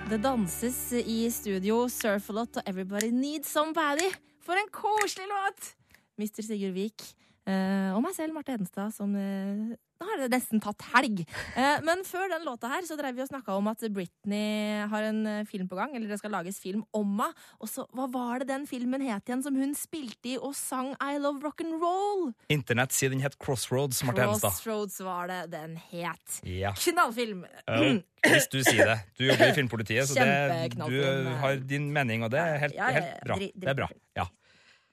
[0.08, 1.82] Det danses i studio.
[1.92, 4.08] Surf-a-lot og Everybody Needs Somebody.
[4.40, 5.74] For en koselig låt!
[6.18, 6.42] Mr.
[6.46, 7.04] Sigurd Vik
[7.46, 11.24] eh, og meg selv, Marte Hedenstad, som eh, nå har det nesten tatt helg.
[11.58, 15.08] Eh, men før den låta her så drev vi og snakka om at Britney har
[15.10, 15.96] en eh, film på gang.
[15.98, 17.32] Eller det skal lages film om henne.
[17.64, 20.94] Og så, hva var det den filmen het igjen som hun spilte i og sang
[21.02, 22.32] I Love Rock'n'Roll?
[22.54, 24.54] Internett sier den het Crossroads, Marte Hedenstad.
[24.54, 26.40] Crossroads var det den het.
[26.46, 26.74] Ja.
[26.78, 27.46] Knallfilm!
[27.66, 28.98] Uh, Hvis du sier det.
[29.18, 31.00] Du jobber i Filmpolitiet, så det, du
[31.42, 33.40] har din mening, og det er helt, helt bra.
[33.40, 33.90] Det er bra.
[34.18, 34.28] Ja.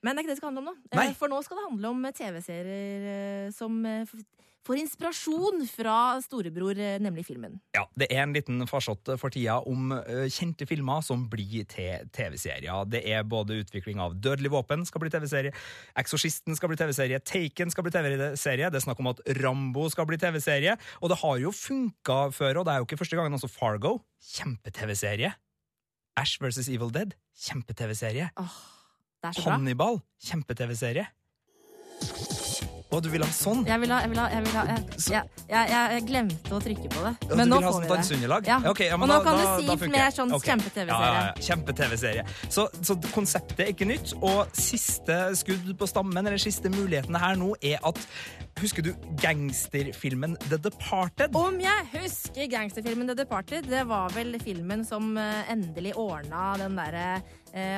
[0.05, 0.77] Men det er ikke det det skal handle om nå.
[1.01, 1.09] Nei.
[1.11, 4.05] Eh, For nå skal det handle om TV-serier eh, som eh,
[4.65, 7.59] får inspirasjon fra storebror, eh, nemlig filmen.
[7.77, 7.83] ja.
[7.97, 9.93] Det er en liten farsott for tida om
[10.33, 12.85] kjente filmer som blir til TV-serier.
[12.91, 15.53] Det er både utvikling av Dødelig våpen skal bli TV-serie,
[16.01, 20.09] Eksorsisten skal bli TV-serie, Taken skal bli TV-serie, det er snakk om at Rambo skal
[20.11, 23.37] bli TV-serie, og det har jo funka før, og det er jo ikke første gangen
[23.39, 23.99] Altså Fargo.
[24.35, 25.33] Kjempe-TV-serie.
[26.17, 26.69] Ash vs.
[26.69, 27.15] Evil Dead.
[27.47, 28.33] Kjempe-TV-serie.
[29.25, 29.57] Det er så bra.
[29.57, 30.01] Hannibal.
[30.29, 31.07] Kjempe-TV-serie.
[32.95, 33.65] Og du vil ha sånn?
[33.67, 36.61] Jeg vil ha, jeg vil ha, jeg vil ha jeg, jeg, jeg, jeg glemte å
[36.63, 37.13] trykke på det.
[37.25, 38.39] Ja, Men du nå får sånn vi det.
[38.47, 38.59] Ja.
[38.71, 40.51] Okay, ja, men og nå da- kan da- du si mer sånn okay.
[40.53, 40.95] kjempe-TV-serie.
[40.95, 41.47] Ja, ja, ja.
[41.49, 42.25] Kjempe-TV-serie.
[42.55, 47.41] Så, så konseptet er ikke nytt, og siste skudd på stammen, eller siste mulighetene her
[47.41, 47.99] nå, er at
[48.55, 51.35] Husker du gangsterfilmen The Departed?
[51.35, 56.79] Om jeg husker gangsterfilmen The Departed, det var vel filmen som eh, endelig ordna den
[56.79, 57.09] derre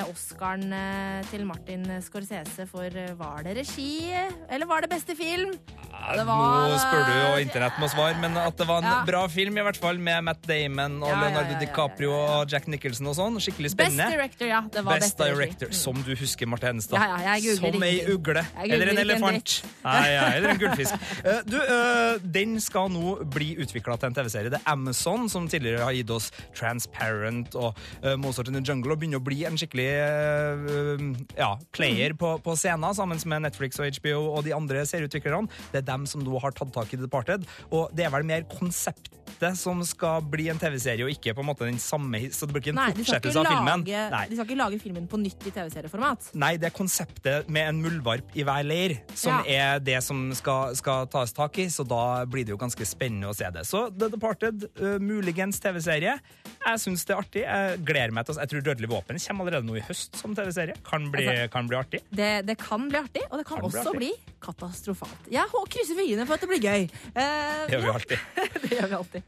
[0.09, 4.09] Oscaren eh, til Martin Scorsese for eh, Var det regi,
[4.49, 5.51] eller var det beste film?
[5.53, 9.03] det var- Nå spør du jo internett må svare, men at det var en Ja.
[9.05, 12.11] bra film, i hvert fall, med Matt Damon og Ja, ja, Leonardo ja, ja, DiCaprio
[12.13, 13.37] og Jack Nicholson og sånn.
[13.41, 14.05] Skikkelig spennende.
[14.07, 14.61] Best director, ja.
[14.61, 15.17] Det var Best.
[15.17, 15.73] Director, Mm.
[15.73, 16.97] som du husker, Marte Henstad.
[16.97, 18.45] Ja, ja, som ei ugle.
[18.63, 19.63] Eller en elefant.
[19.83, 20.93] Nei, ja, eller en gullfisk.
[21.25, 24.49] Eh, du, eh, den skal nå bli utvikla til en TV-serie.
[24.49, 28.93] Det er Amazon som tidligere har gitt oss Transparent og eh, Mozart in the Jungle,
[28.93, 31.05] og begynner å bli en skikkelig eh,
[31.37, 35.51] ja, player på, på scenen sammen med Netflix og HBO og de andre serieutviklerne.
[35.73, 38.27] Det er dem som nå har tatt tak i The Departed, og det er vel
[38.27, 39.17] mer konseptet
[39.59, 42.63] som skal bli en TV-serie, og ikke på en måte den samme Så det blir
[42.63, 43.83] ikke en Nei, fortsettelse av filmen.
[43.85, 44.23] Nei.
[44.29, 46.31] de skal ikke lage filmen på nytt i TV-serieformat.
[46.39, 50.73] Nei, det er konseptet med en muldvarp i hver leir som er det som skal,
[50.79, 53.65] skal tas tak i, så da blir det jo ganske spennende å se det.
[53.67, 56.17] Så The Departed, uh, muligens TV-serie.
[56.57, 57.43] Jeg syns det er artig.
[57.45, 60.35] Jeg gleder meg til å Jeg tror Dødelig våpen kommer allerede nå i høst som
[60.37, 60.75] TV-serie.
[60.85, 62.01] Kan, Altså- kan bli artig.
[62.09, 65.31] Det, det kan bli artig, og det kan, Kan også bli, bli katastrofalt.
[65.31, 66.87] Jeg krysser fingrene for at det blir gøy.
[67.15, 68.19] Uh, Det gjør vi alltid.
[68.61, 69.21] det gjør vi alltid.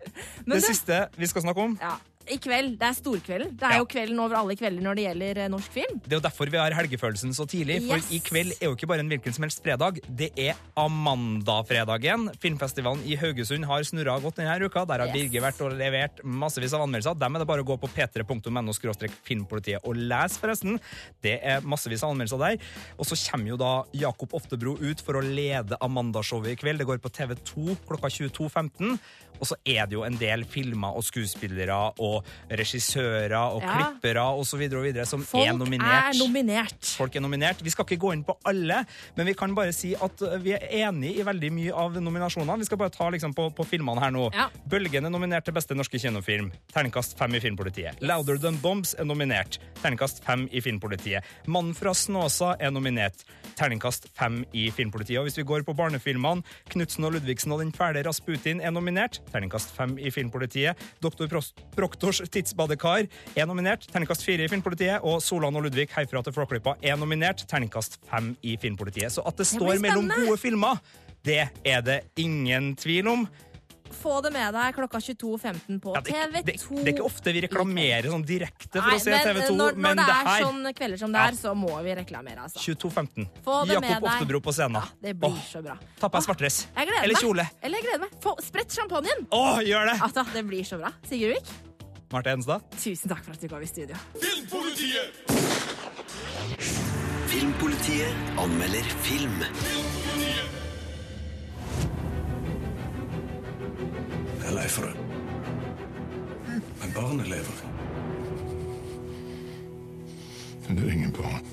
[0.45, 1.95] Men det siste vi skal snakke om, Ja.
[2.31, 2.77] I kveld.
[2.79, 3.55] Det er storkvelden.
[3.57, 3.77] Det er Ja.
[3.79, 5.99] jo kvelden over alle kvelder når det gjelder eh, norsk film.
[6.03, 7.79] Det er jo derfor vi har helgefølelsen så tidlig.
[7.87, 8.11] For Yes.
[8.11, 9.99] i kveld er jo ikke bare en hvilken som helst fredag.
[10.09, 12.29] Det er Amanda-fredagen.
[12.41, 14.85] Filmfestivalen i Haugesund har snurra godt denne uka.
[14.85, 15.13] Der har Yes.
[15.29, 17.17] Birger vært og levert massevis av anmeldelser.
[17.17, 18.73] Dem er det bare å gå på p3.no
[19.23, 20.79] filmpolitiet og lese, forresten.
[21.21, 22.57] Det er massevis av anmeldelser der.
[22.97, 26.79] Og så kommer jo da Jakob Oftebro ut for å lede Amanda-showet i kveld.
[26.79, 28.99] Det går på TV2 klokka 22.15.
[29.39, 32.18] Og så er det jo en del filmer og skuespillere og
[32.49, 33.75] regissører og Ja.
[33.75, 34.23] klippere
[34.83, 36.15] videre som Folk er nominert.
[36.15, 36.85] er nominert.
[36.97, 37.61] Folk er nominert.
[37.63, 40.67] Vi skal ikke gå inn på alle, men vi kan bare si at vi er
[40.87, 42.57] enig i veldig mye av nominasjonene.
[42.59, 44.29] Vi skal bare ta liksom på, på filmene her nå.
[44.33, 44.49] Ja.
[44.69, 46.51] Bølgen er nominert til beste norske kinofilm.
[46.73, 47.99] Terningkast fem i Filmpolitiet.
[48.01, 49.59] Louder Than Bombs er nominert.
[49.81, 51.23] Terningkast fem i Filmpolitiet.
[51.47, 53.23] Mannen fra Snåsa er nominert.
[53.59, 55.19] Terningkast fem i Filmpolitiet.
[55.19, 59.19] Og hvis vi går på barnefilmene, Knutsen og Ludvigsen og Den fæle Rasputin er nominert.
[59.33, 60.79] Terningkast fem i Filmpolitiet.
[61.03, 61.27] Doktor
[61.75, 63.83] Proktors Tidsbadekar er nominert.
[63.91, 65.03] Terningkast fire i Filmpolitiet.
[65.03, 67.43] Og Solan og Ludvig herfra til Flåklypa er nominert.
[67.51, 69.11] Terningkast fem i Filmpolitiet.
[69.11, 70.79] Så at det står mellom gode filmer,
[71.27, 73.27] det er det ingen tvil om.
[73.99, 76.33] Få det med deg klokka 22.15 på Ja, TV2.
[76.33, 79.75] det, det er ikke ofte vi reklamerer sånn direkte for Nei, å se TV2, når,
[79.75, 81.27] men når det det er her sånne kvelder som det Ja.
[81.31, 82.59] er, så må vi reklamere, altså.
[82.63, 83.27] 22.15.
[83.43, 84.09] Få det med Jakob.
[84.13, 84.81] Oftebro på scenen.
[85.01, 85.77] Det blir Åh, så bra.
[85.99, 86.59] Ta på deg svartdress.
[86.77, 87.47] Eller kjole.
[87.61, 88.19] Eller jeg gleder meg.
[88.23, 89.25] Få, sprett champagnen.
[89.31, 89.97] Å, gjør det!
[90.01, 90.93] Altså, det blir så bra.
[91.09, 91.49] Sigurdvik,
[92.11, 92.63] Marte Henstad.
[92.79, 93.95] tusen takk for at du kom i studio.
[94.17, 95.25] Filmpolitiet
[97.29, 99.35] Filmpolitiet anmelder film.
[100.19, 100.48] Jeg
[104.69, 104.95] er for det.
[106.81, 107.63] Men barnet lever.
[110.69, 111.47] Det er ingen barn.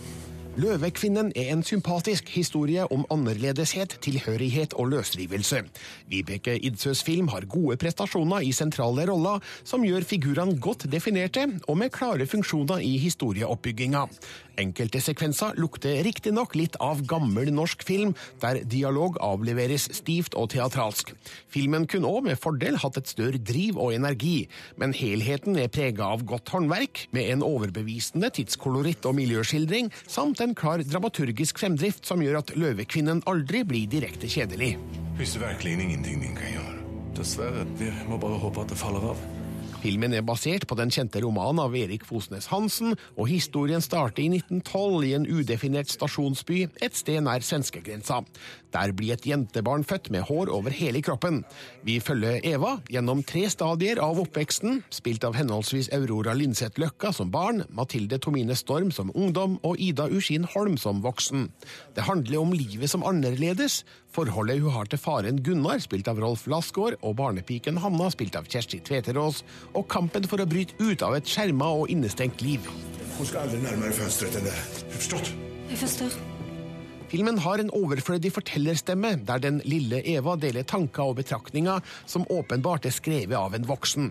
[0.56, 5.60] Løvekvinnen er en sympatisk historie om annerledeshet, tilhørighet og løsrivelse.
[6.08, 11.76] Vibeke Idsøs film har gode prestasjoner i sentrale roller, som gjør figurene godt definerte og
[11.76, 14.06] med klare funksjoner i historieoppbygginga.
[14.60, 21.12] Enkelte sekvenser lukter riktignok litt av gammel norsk film, der dialog avleveres stivt og teatralsk.
[21.52, 24.46] Filmen kunne òg med fordel hatt et større driv og energi,
[24.80, 30.56] men helheten er prega av godt håndverk, med en overbevisende tidskoloritt og miljøskildring, samt en
[30.56, 34.76] klar dramaturgisk fremdrift som gjør at Løvekvinnen aldri blir direkte kjedelig.
[35.16, 36.72] Hvis det virkelig ingenting din kan gjøre.
[37.16, 37.64] Dessverre.
[37.80, 39.20] Vi må bare håpe at det faller av.
[39.82, 44.28] Filmen er basert på den kjente romanen av Erik Fosnes Hansen, og historien starter i
[44.38, 48.22] 1912 i en udefinert stasjonsby et sted nær svenskegrensa.
[48.74, 51.42] Der blir et jentebarn født med hår over hele kroppen.
[51.86, 57.30] Vi følger Eva gjennom tre stadier av oppveksten, spilt av henholdsvis Aurora Linseth Løkka som
[57.32, 61.48] barn, Mathilde Tomine Storm som ungdom og Ida Uskin Holm som voksen.
[61.96, 63.82] Det handler om livet som annerledes,
[64.16, 68.48] forholdet hun har til faren Gunnar, spilt av Rolf Lassgaard, og barnepiken Hanna, spilt av
[68.48, 69.42] Kjersti Tveterås,
[69.76, 72.64] og kampen for å bryte ut av et skjerma og innestengt liv.
[73.16, 74.56] Hun skal aldri nærmere fønsteret enn det.
[74.96, 75.36] Forstått?
[75.70, 76.35] Jeg forstår.
[77.06, 82.88] Filmen har en overflødig fortellerstemme, der den lille Eva deler tanker og betraktninger som åpenbart
[82.88, 84.08] er skrevet av en voksen.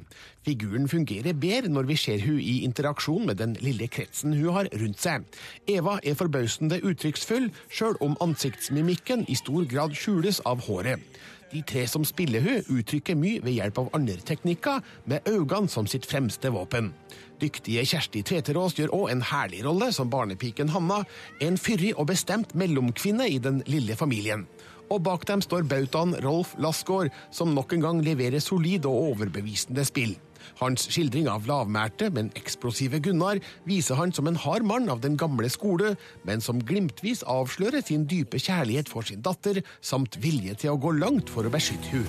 [0.48, 4.72] Figuren fungerer bedre når vi ser hun i interaksjon med den lille kretsen hun har
[4.80, 5.28] rundt seg.
[5.68, 11.04] Eva er forbausende uttrykksfull, sjøl om ansiktsmimikken i stor grad skjules av håret.
[11.52, 15.88] De tre som spiller hun uttrykker mye ved hjelp av andre teknikker, med øynene som
[15.88, 16.94] sitt fremste våpen.
[17.42, 21.02] Dyktige Kjersti Tveterås gjør òg en herlig rolle som barnepiken Hanna,
[21.44, 24.46] en fyrig og bestemt mellomkvinne i den lille familien.
[24.94, 29.86] Og bak dem står bautaen Rolf Lassgaard, som nok en gang leverer solid og overbevisende
[29.88, 30.16] spill.
[30.60, 35.18] Hans skildring av lavmælte, men eksplosive Gunnar viser han som en hard mann av den
[35.20, 40.76] gamle skole, men som glimtvis avslører sin dype kjærlighet for sin datter, samt vilje til
[40.76, 42.06] å gå langt for å beskytte hun.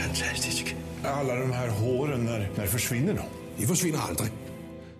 [0.00, 0.74] Fantastisk.
[1.04, 3.28] Alle de her hårene, når forsvinner de?
[3.60, 4.32] De forsvinner aldri.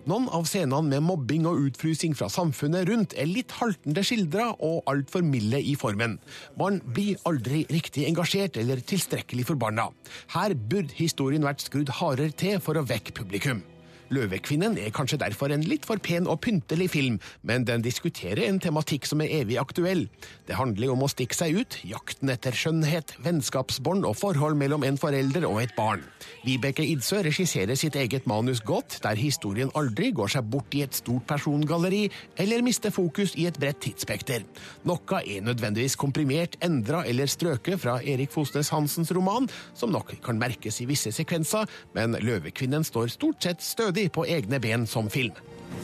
[0.05, 4.83] Noen av scenene med mobbing og utfrysing fra samfunnet rundt er litt haltende skildra og
[4.91, 6.19] altfor milde i formen.
[6.59, 9.89] Barn blir aldri riktig engasjert eller tilstrekkelig forbanna.
[10.35, 13.65] Her burde historien vært skrudd hardere til for å vekke publikum.
[14.13, 18.59] Løvekvinnen er kanskje derfor en litt for pen og pyntelig film, men den diskuterer en
[18.61, 20.05] tematikk som er evig aktuell.
[20.45, 24.99] Det handler om å stikke seg ut, jakten etter skjønnhet, vennskapsbånd og forhold mellom en
[25.01, 26.03] forelder og et barn.
[26.45, 30.93] Vibeke Idsø regisserer sitt eget manus godt, der historien aldri går seg bort i et
[30.93, 32.03] stort persongalleri
[32.41, 34.45] eller mister fokus i et bredt tidsspekter.
[34.85, 40.37] Noe er nødvendigvis komprimert, endra eller strøket fra Erik Fosnes Hansens roman, som nok kan
[40.41, 41.65] merkes i visse sekvenser,
[41.97, 45.33] men Løvekvinnen står stort sett stødig på egne ben som film.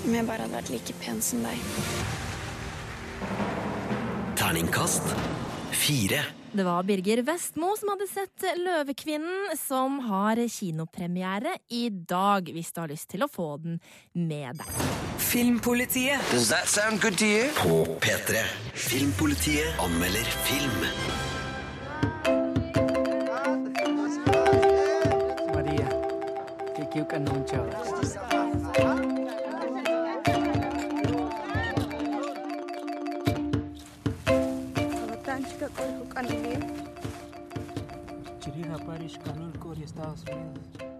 [0.05, 1.57] Om jeg bare hadde vært like pen som deg.
[4.39, 5.11] Terningkast
[5.71, 6.23] fire.
[6.51, 12.81] Det var Birger Vestmo som hadde sett Løvekvinnen, som har kinopremiere i dag, hvis du
[12.83, 13.79] har lyst til å få den
[14.13, 14.81] med deg.
[15.21, 17.47] Filmpolitiet Does that sound good to you?
[17.61, 18.43] på P3.
[18.75, 20.81] Filmpolitiet anmelder film.
[39.59, 40.91] Corea, Estados Unidos.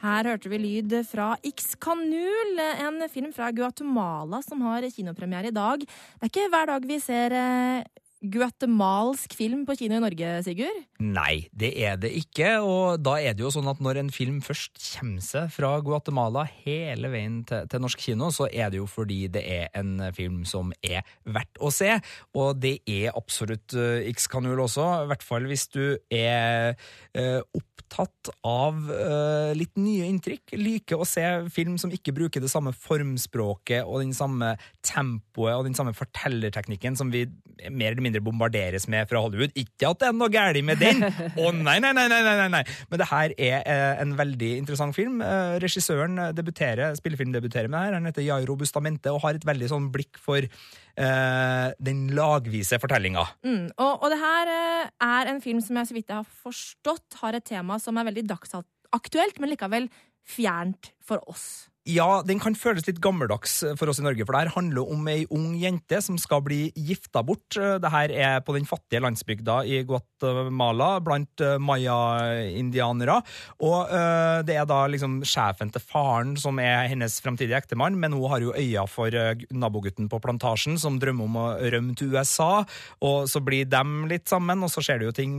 [0.00, 5.52] Her hørte vi lyd fra X Kanul, en film fra Guatemala som har kinopremiere i
[5.52, 5.84] dag.
[5.84, 10.82] Det er ikke hver dag vi ser eh, guatemalsk film på kino i Norge, Sigurd?
[11.00, 12.58] Nei, det er det ikke.
[12.60, 16.44] Og da er det jo sånn at når en film først kommer seg fra Guatemala
[16.60, 20.42] hele veien til, til norsk kino, så er det jo fordi det er en film
[20.48, 21.96] som er verdt å se.
[22.36, 26.76] Og det er absolutt uh, X-Kanul også, i hvert fall hvis du er
[27.16, 30.58] uh, opptatt av uh, litt nye inntrykk.
[30.60, 34.52] Liker å se film som ikke bruker det samme formspråket og den samme
[34.84, 37.24] tempoet og den samme fortellerteknikken som vi
[37.68, 39.54] mer eller mindre bombarderes med fra Hollywood.
[39.54, 41.06] Ikke at det er noe galt med den!
[41.44, 42.64] Å nei, nei, nei, nei, nei, nei!
[42.90, 45.22] Men det her er eh, en veldig interessant film.
[45.22, 47.98] Eh, regissøren debuterer, spillefilmdebuterer med det her.
[48.00, 53.24] Han heter Jairo Bustamente og har et veldig sånn blikk for eh, den lagvise fortellinga.
[53.46, 56.36] Mm, og, og det her eh, er en film som jeg så vidt jeg har
[56.44, 59.90] forstått, har et tema som er veldig dagsaktuelt, men likevel
[60.26, 61.70] fjernt for oss.
[61.88, 65.06] Ja, den kan føles litt gammeldags for oss i Norge, for det her handler om
[65.08, 67.56] ei ung jente som skal bli gifta bort.
[67.56, 73.16] Det her er på den fattige landsbygda i Guatemala, blant uh, maya-indianere.
[73.64, 78.12] Og øh, det er da liksom sjefen til faren som er hennes framtidige ektemann, men
[78.12, 79.16] hun har jo øya for
[79.50, 82.66] nabogutten på plantasjen som drømmer om å rømme til USA,
[83.00, 85.34] og så blir dem litt sammen, og så skjer det jo ting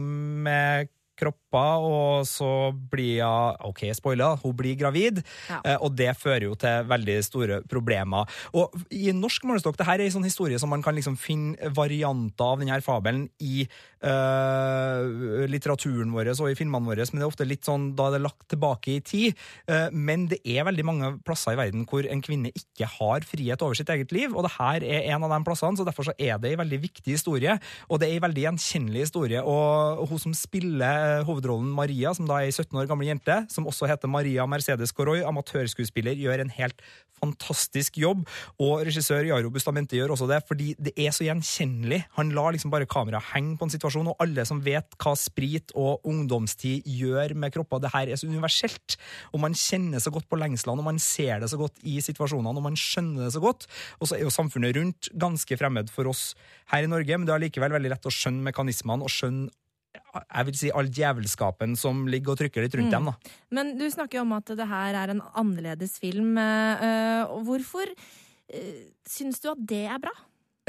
[0.45, 0.89] med
[1.21, 2.49] kropper, og så
[2.91, 5.61] blir hun OK, spoiler, hun blir gravid, Ja.
[5.63, 8.27] eh, og det fører jo til veldig store problemer.
[8.57, 11.71] Og i norsk målestokk, det her er en sånn historie som man kan liksom finne
[11.77, 13.67] varianter av denne fabelen i
[14.05, 18.17] eh, litteraturen vår og i filmene våre, men det er ofte litt sånn, da er
[18.17, 19.37] det lagt tilbake i tid.
[19.69, 23.61] Uh, men det er veldig mange plasser i verden hvor en kvinne ikke har frihet
[23.65, 26.15] over sitt eget liv, og det her er en av de plassene, så derfor så
[26.17, 27.57] er det en veldig viktig historie,
[27.89, 32.29] og det er en veldig gjenkjennelig historie, og hun som spiller eh, hovedrollen Maria, som
[32.29, 36.45] da er ei 17 år gammel jente, som også heter Maria Mercedes Coroy, amatørskuespiller, gjør
[36.45, 36.81] en helt
[37.21, 38.25] fantastisk jobb,
[38.61, 42.01] og regissør Jaro Bustamente gjør også det, fordi det er så gjenkjennelig.
[42.17, 45.71] Han lar liksom bare kameraet henge på en situasjon, og alle som vet hva sprit
[45.75, 48.97] og ungdomstid gjør med kropper, det her er så universelt,
[49.33, 52.55] og man kjenner så godt på lengslene, og man ser det så godt i situasjonene,
[52.57, 53.67] og man skjønner det så godt,
[53.99, 56.35] og så er jo samfunnet rundt ganske fremmed for oss
[56.71, 59.49] her i Norge, men det er likevel veldig lett å skjønne mekanismene, og skjønne
[59.91, 62.91] jeg vil si all djevelskapen som ligger og trykker litt rundt Mm.
[62.91, 63.05] dem.
[63.05, 63.13] da.
[63.51, 66.37] Men du snakker jo om at det her er en annerledes film.
[66.37, 70.11] eh, eh, hvorfor uh, syns du at det er bra?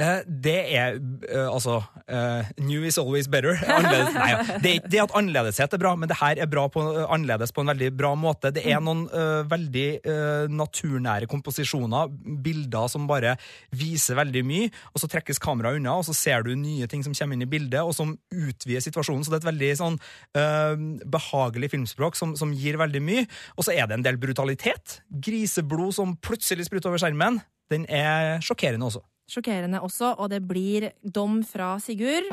[0.01, 0.95] Eh, Det er
[1.29, 3.59] eh, altså eh, New is always better.
[3.77, 4.59] Annerledes, nei, ja.
[4.65, 7.73] det det at annerledeshet er bra, men det her er bra på, annerledes på en
[7.75, 8.55] veldig bra måte.
[8.57, 12.09] Det er noen uh, veldig uh, naturnære komposisjoner,
[12.45, 13.35] bilder som bare
[13.77, 17.17] viser veldig mye, og så trekkes kameraet unna, og så ser du nye ting som
[17.17, 19.25] kommer inn i bildet, og som utvider situasjonen.
[19.25, 20.01] Så det er et veldig sånn
[20.39, 20.75] uh,
[21.19, 23.29] behagelig filmspråk som, som gir veldig mye.
[23.57, 25.01] Og så er det en del brutalitet.
[25.13, 27.43] Griseblod som plutselig spruter over skjermen.
[27.73, 29.05] Den er sjokkerende også.
[29.33, 32.29] Sjokkerende også, og det blir dom fra Sigurd.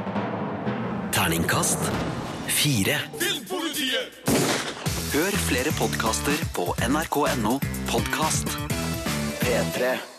[1.15, 1.87] Terningkast
[2.51, 2.99] fire.
[5.13, 7.55] Hør flere podkaster på nrk.no
[7.87, 8.57] podkast.
[9.39, 10.18] P3.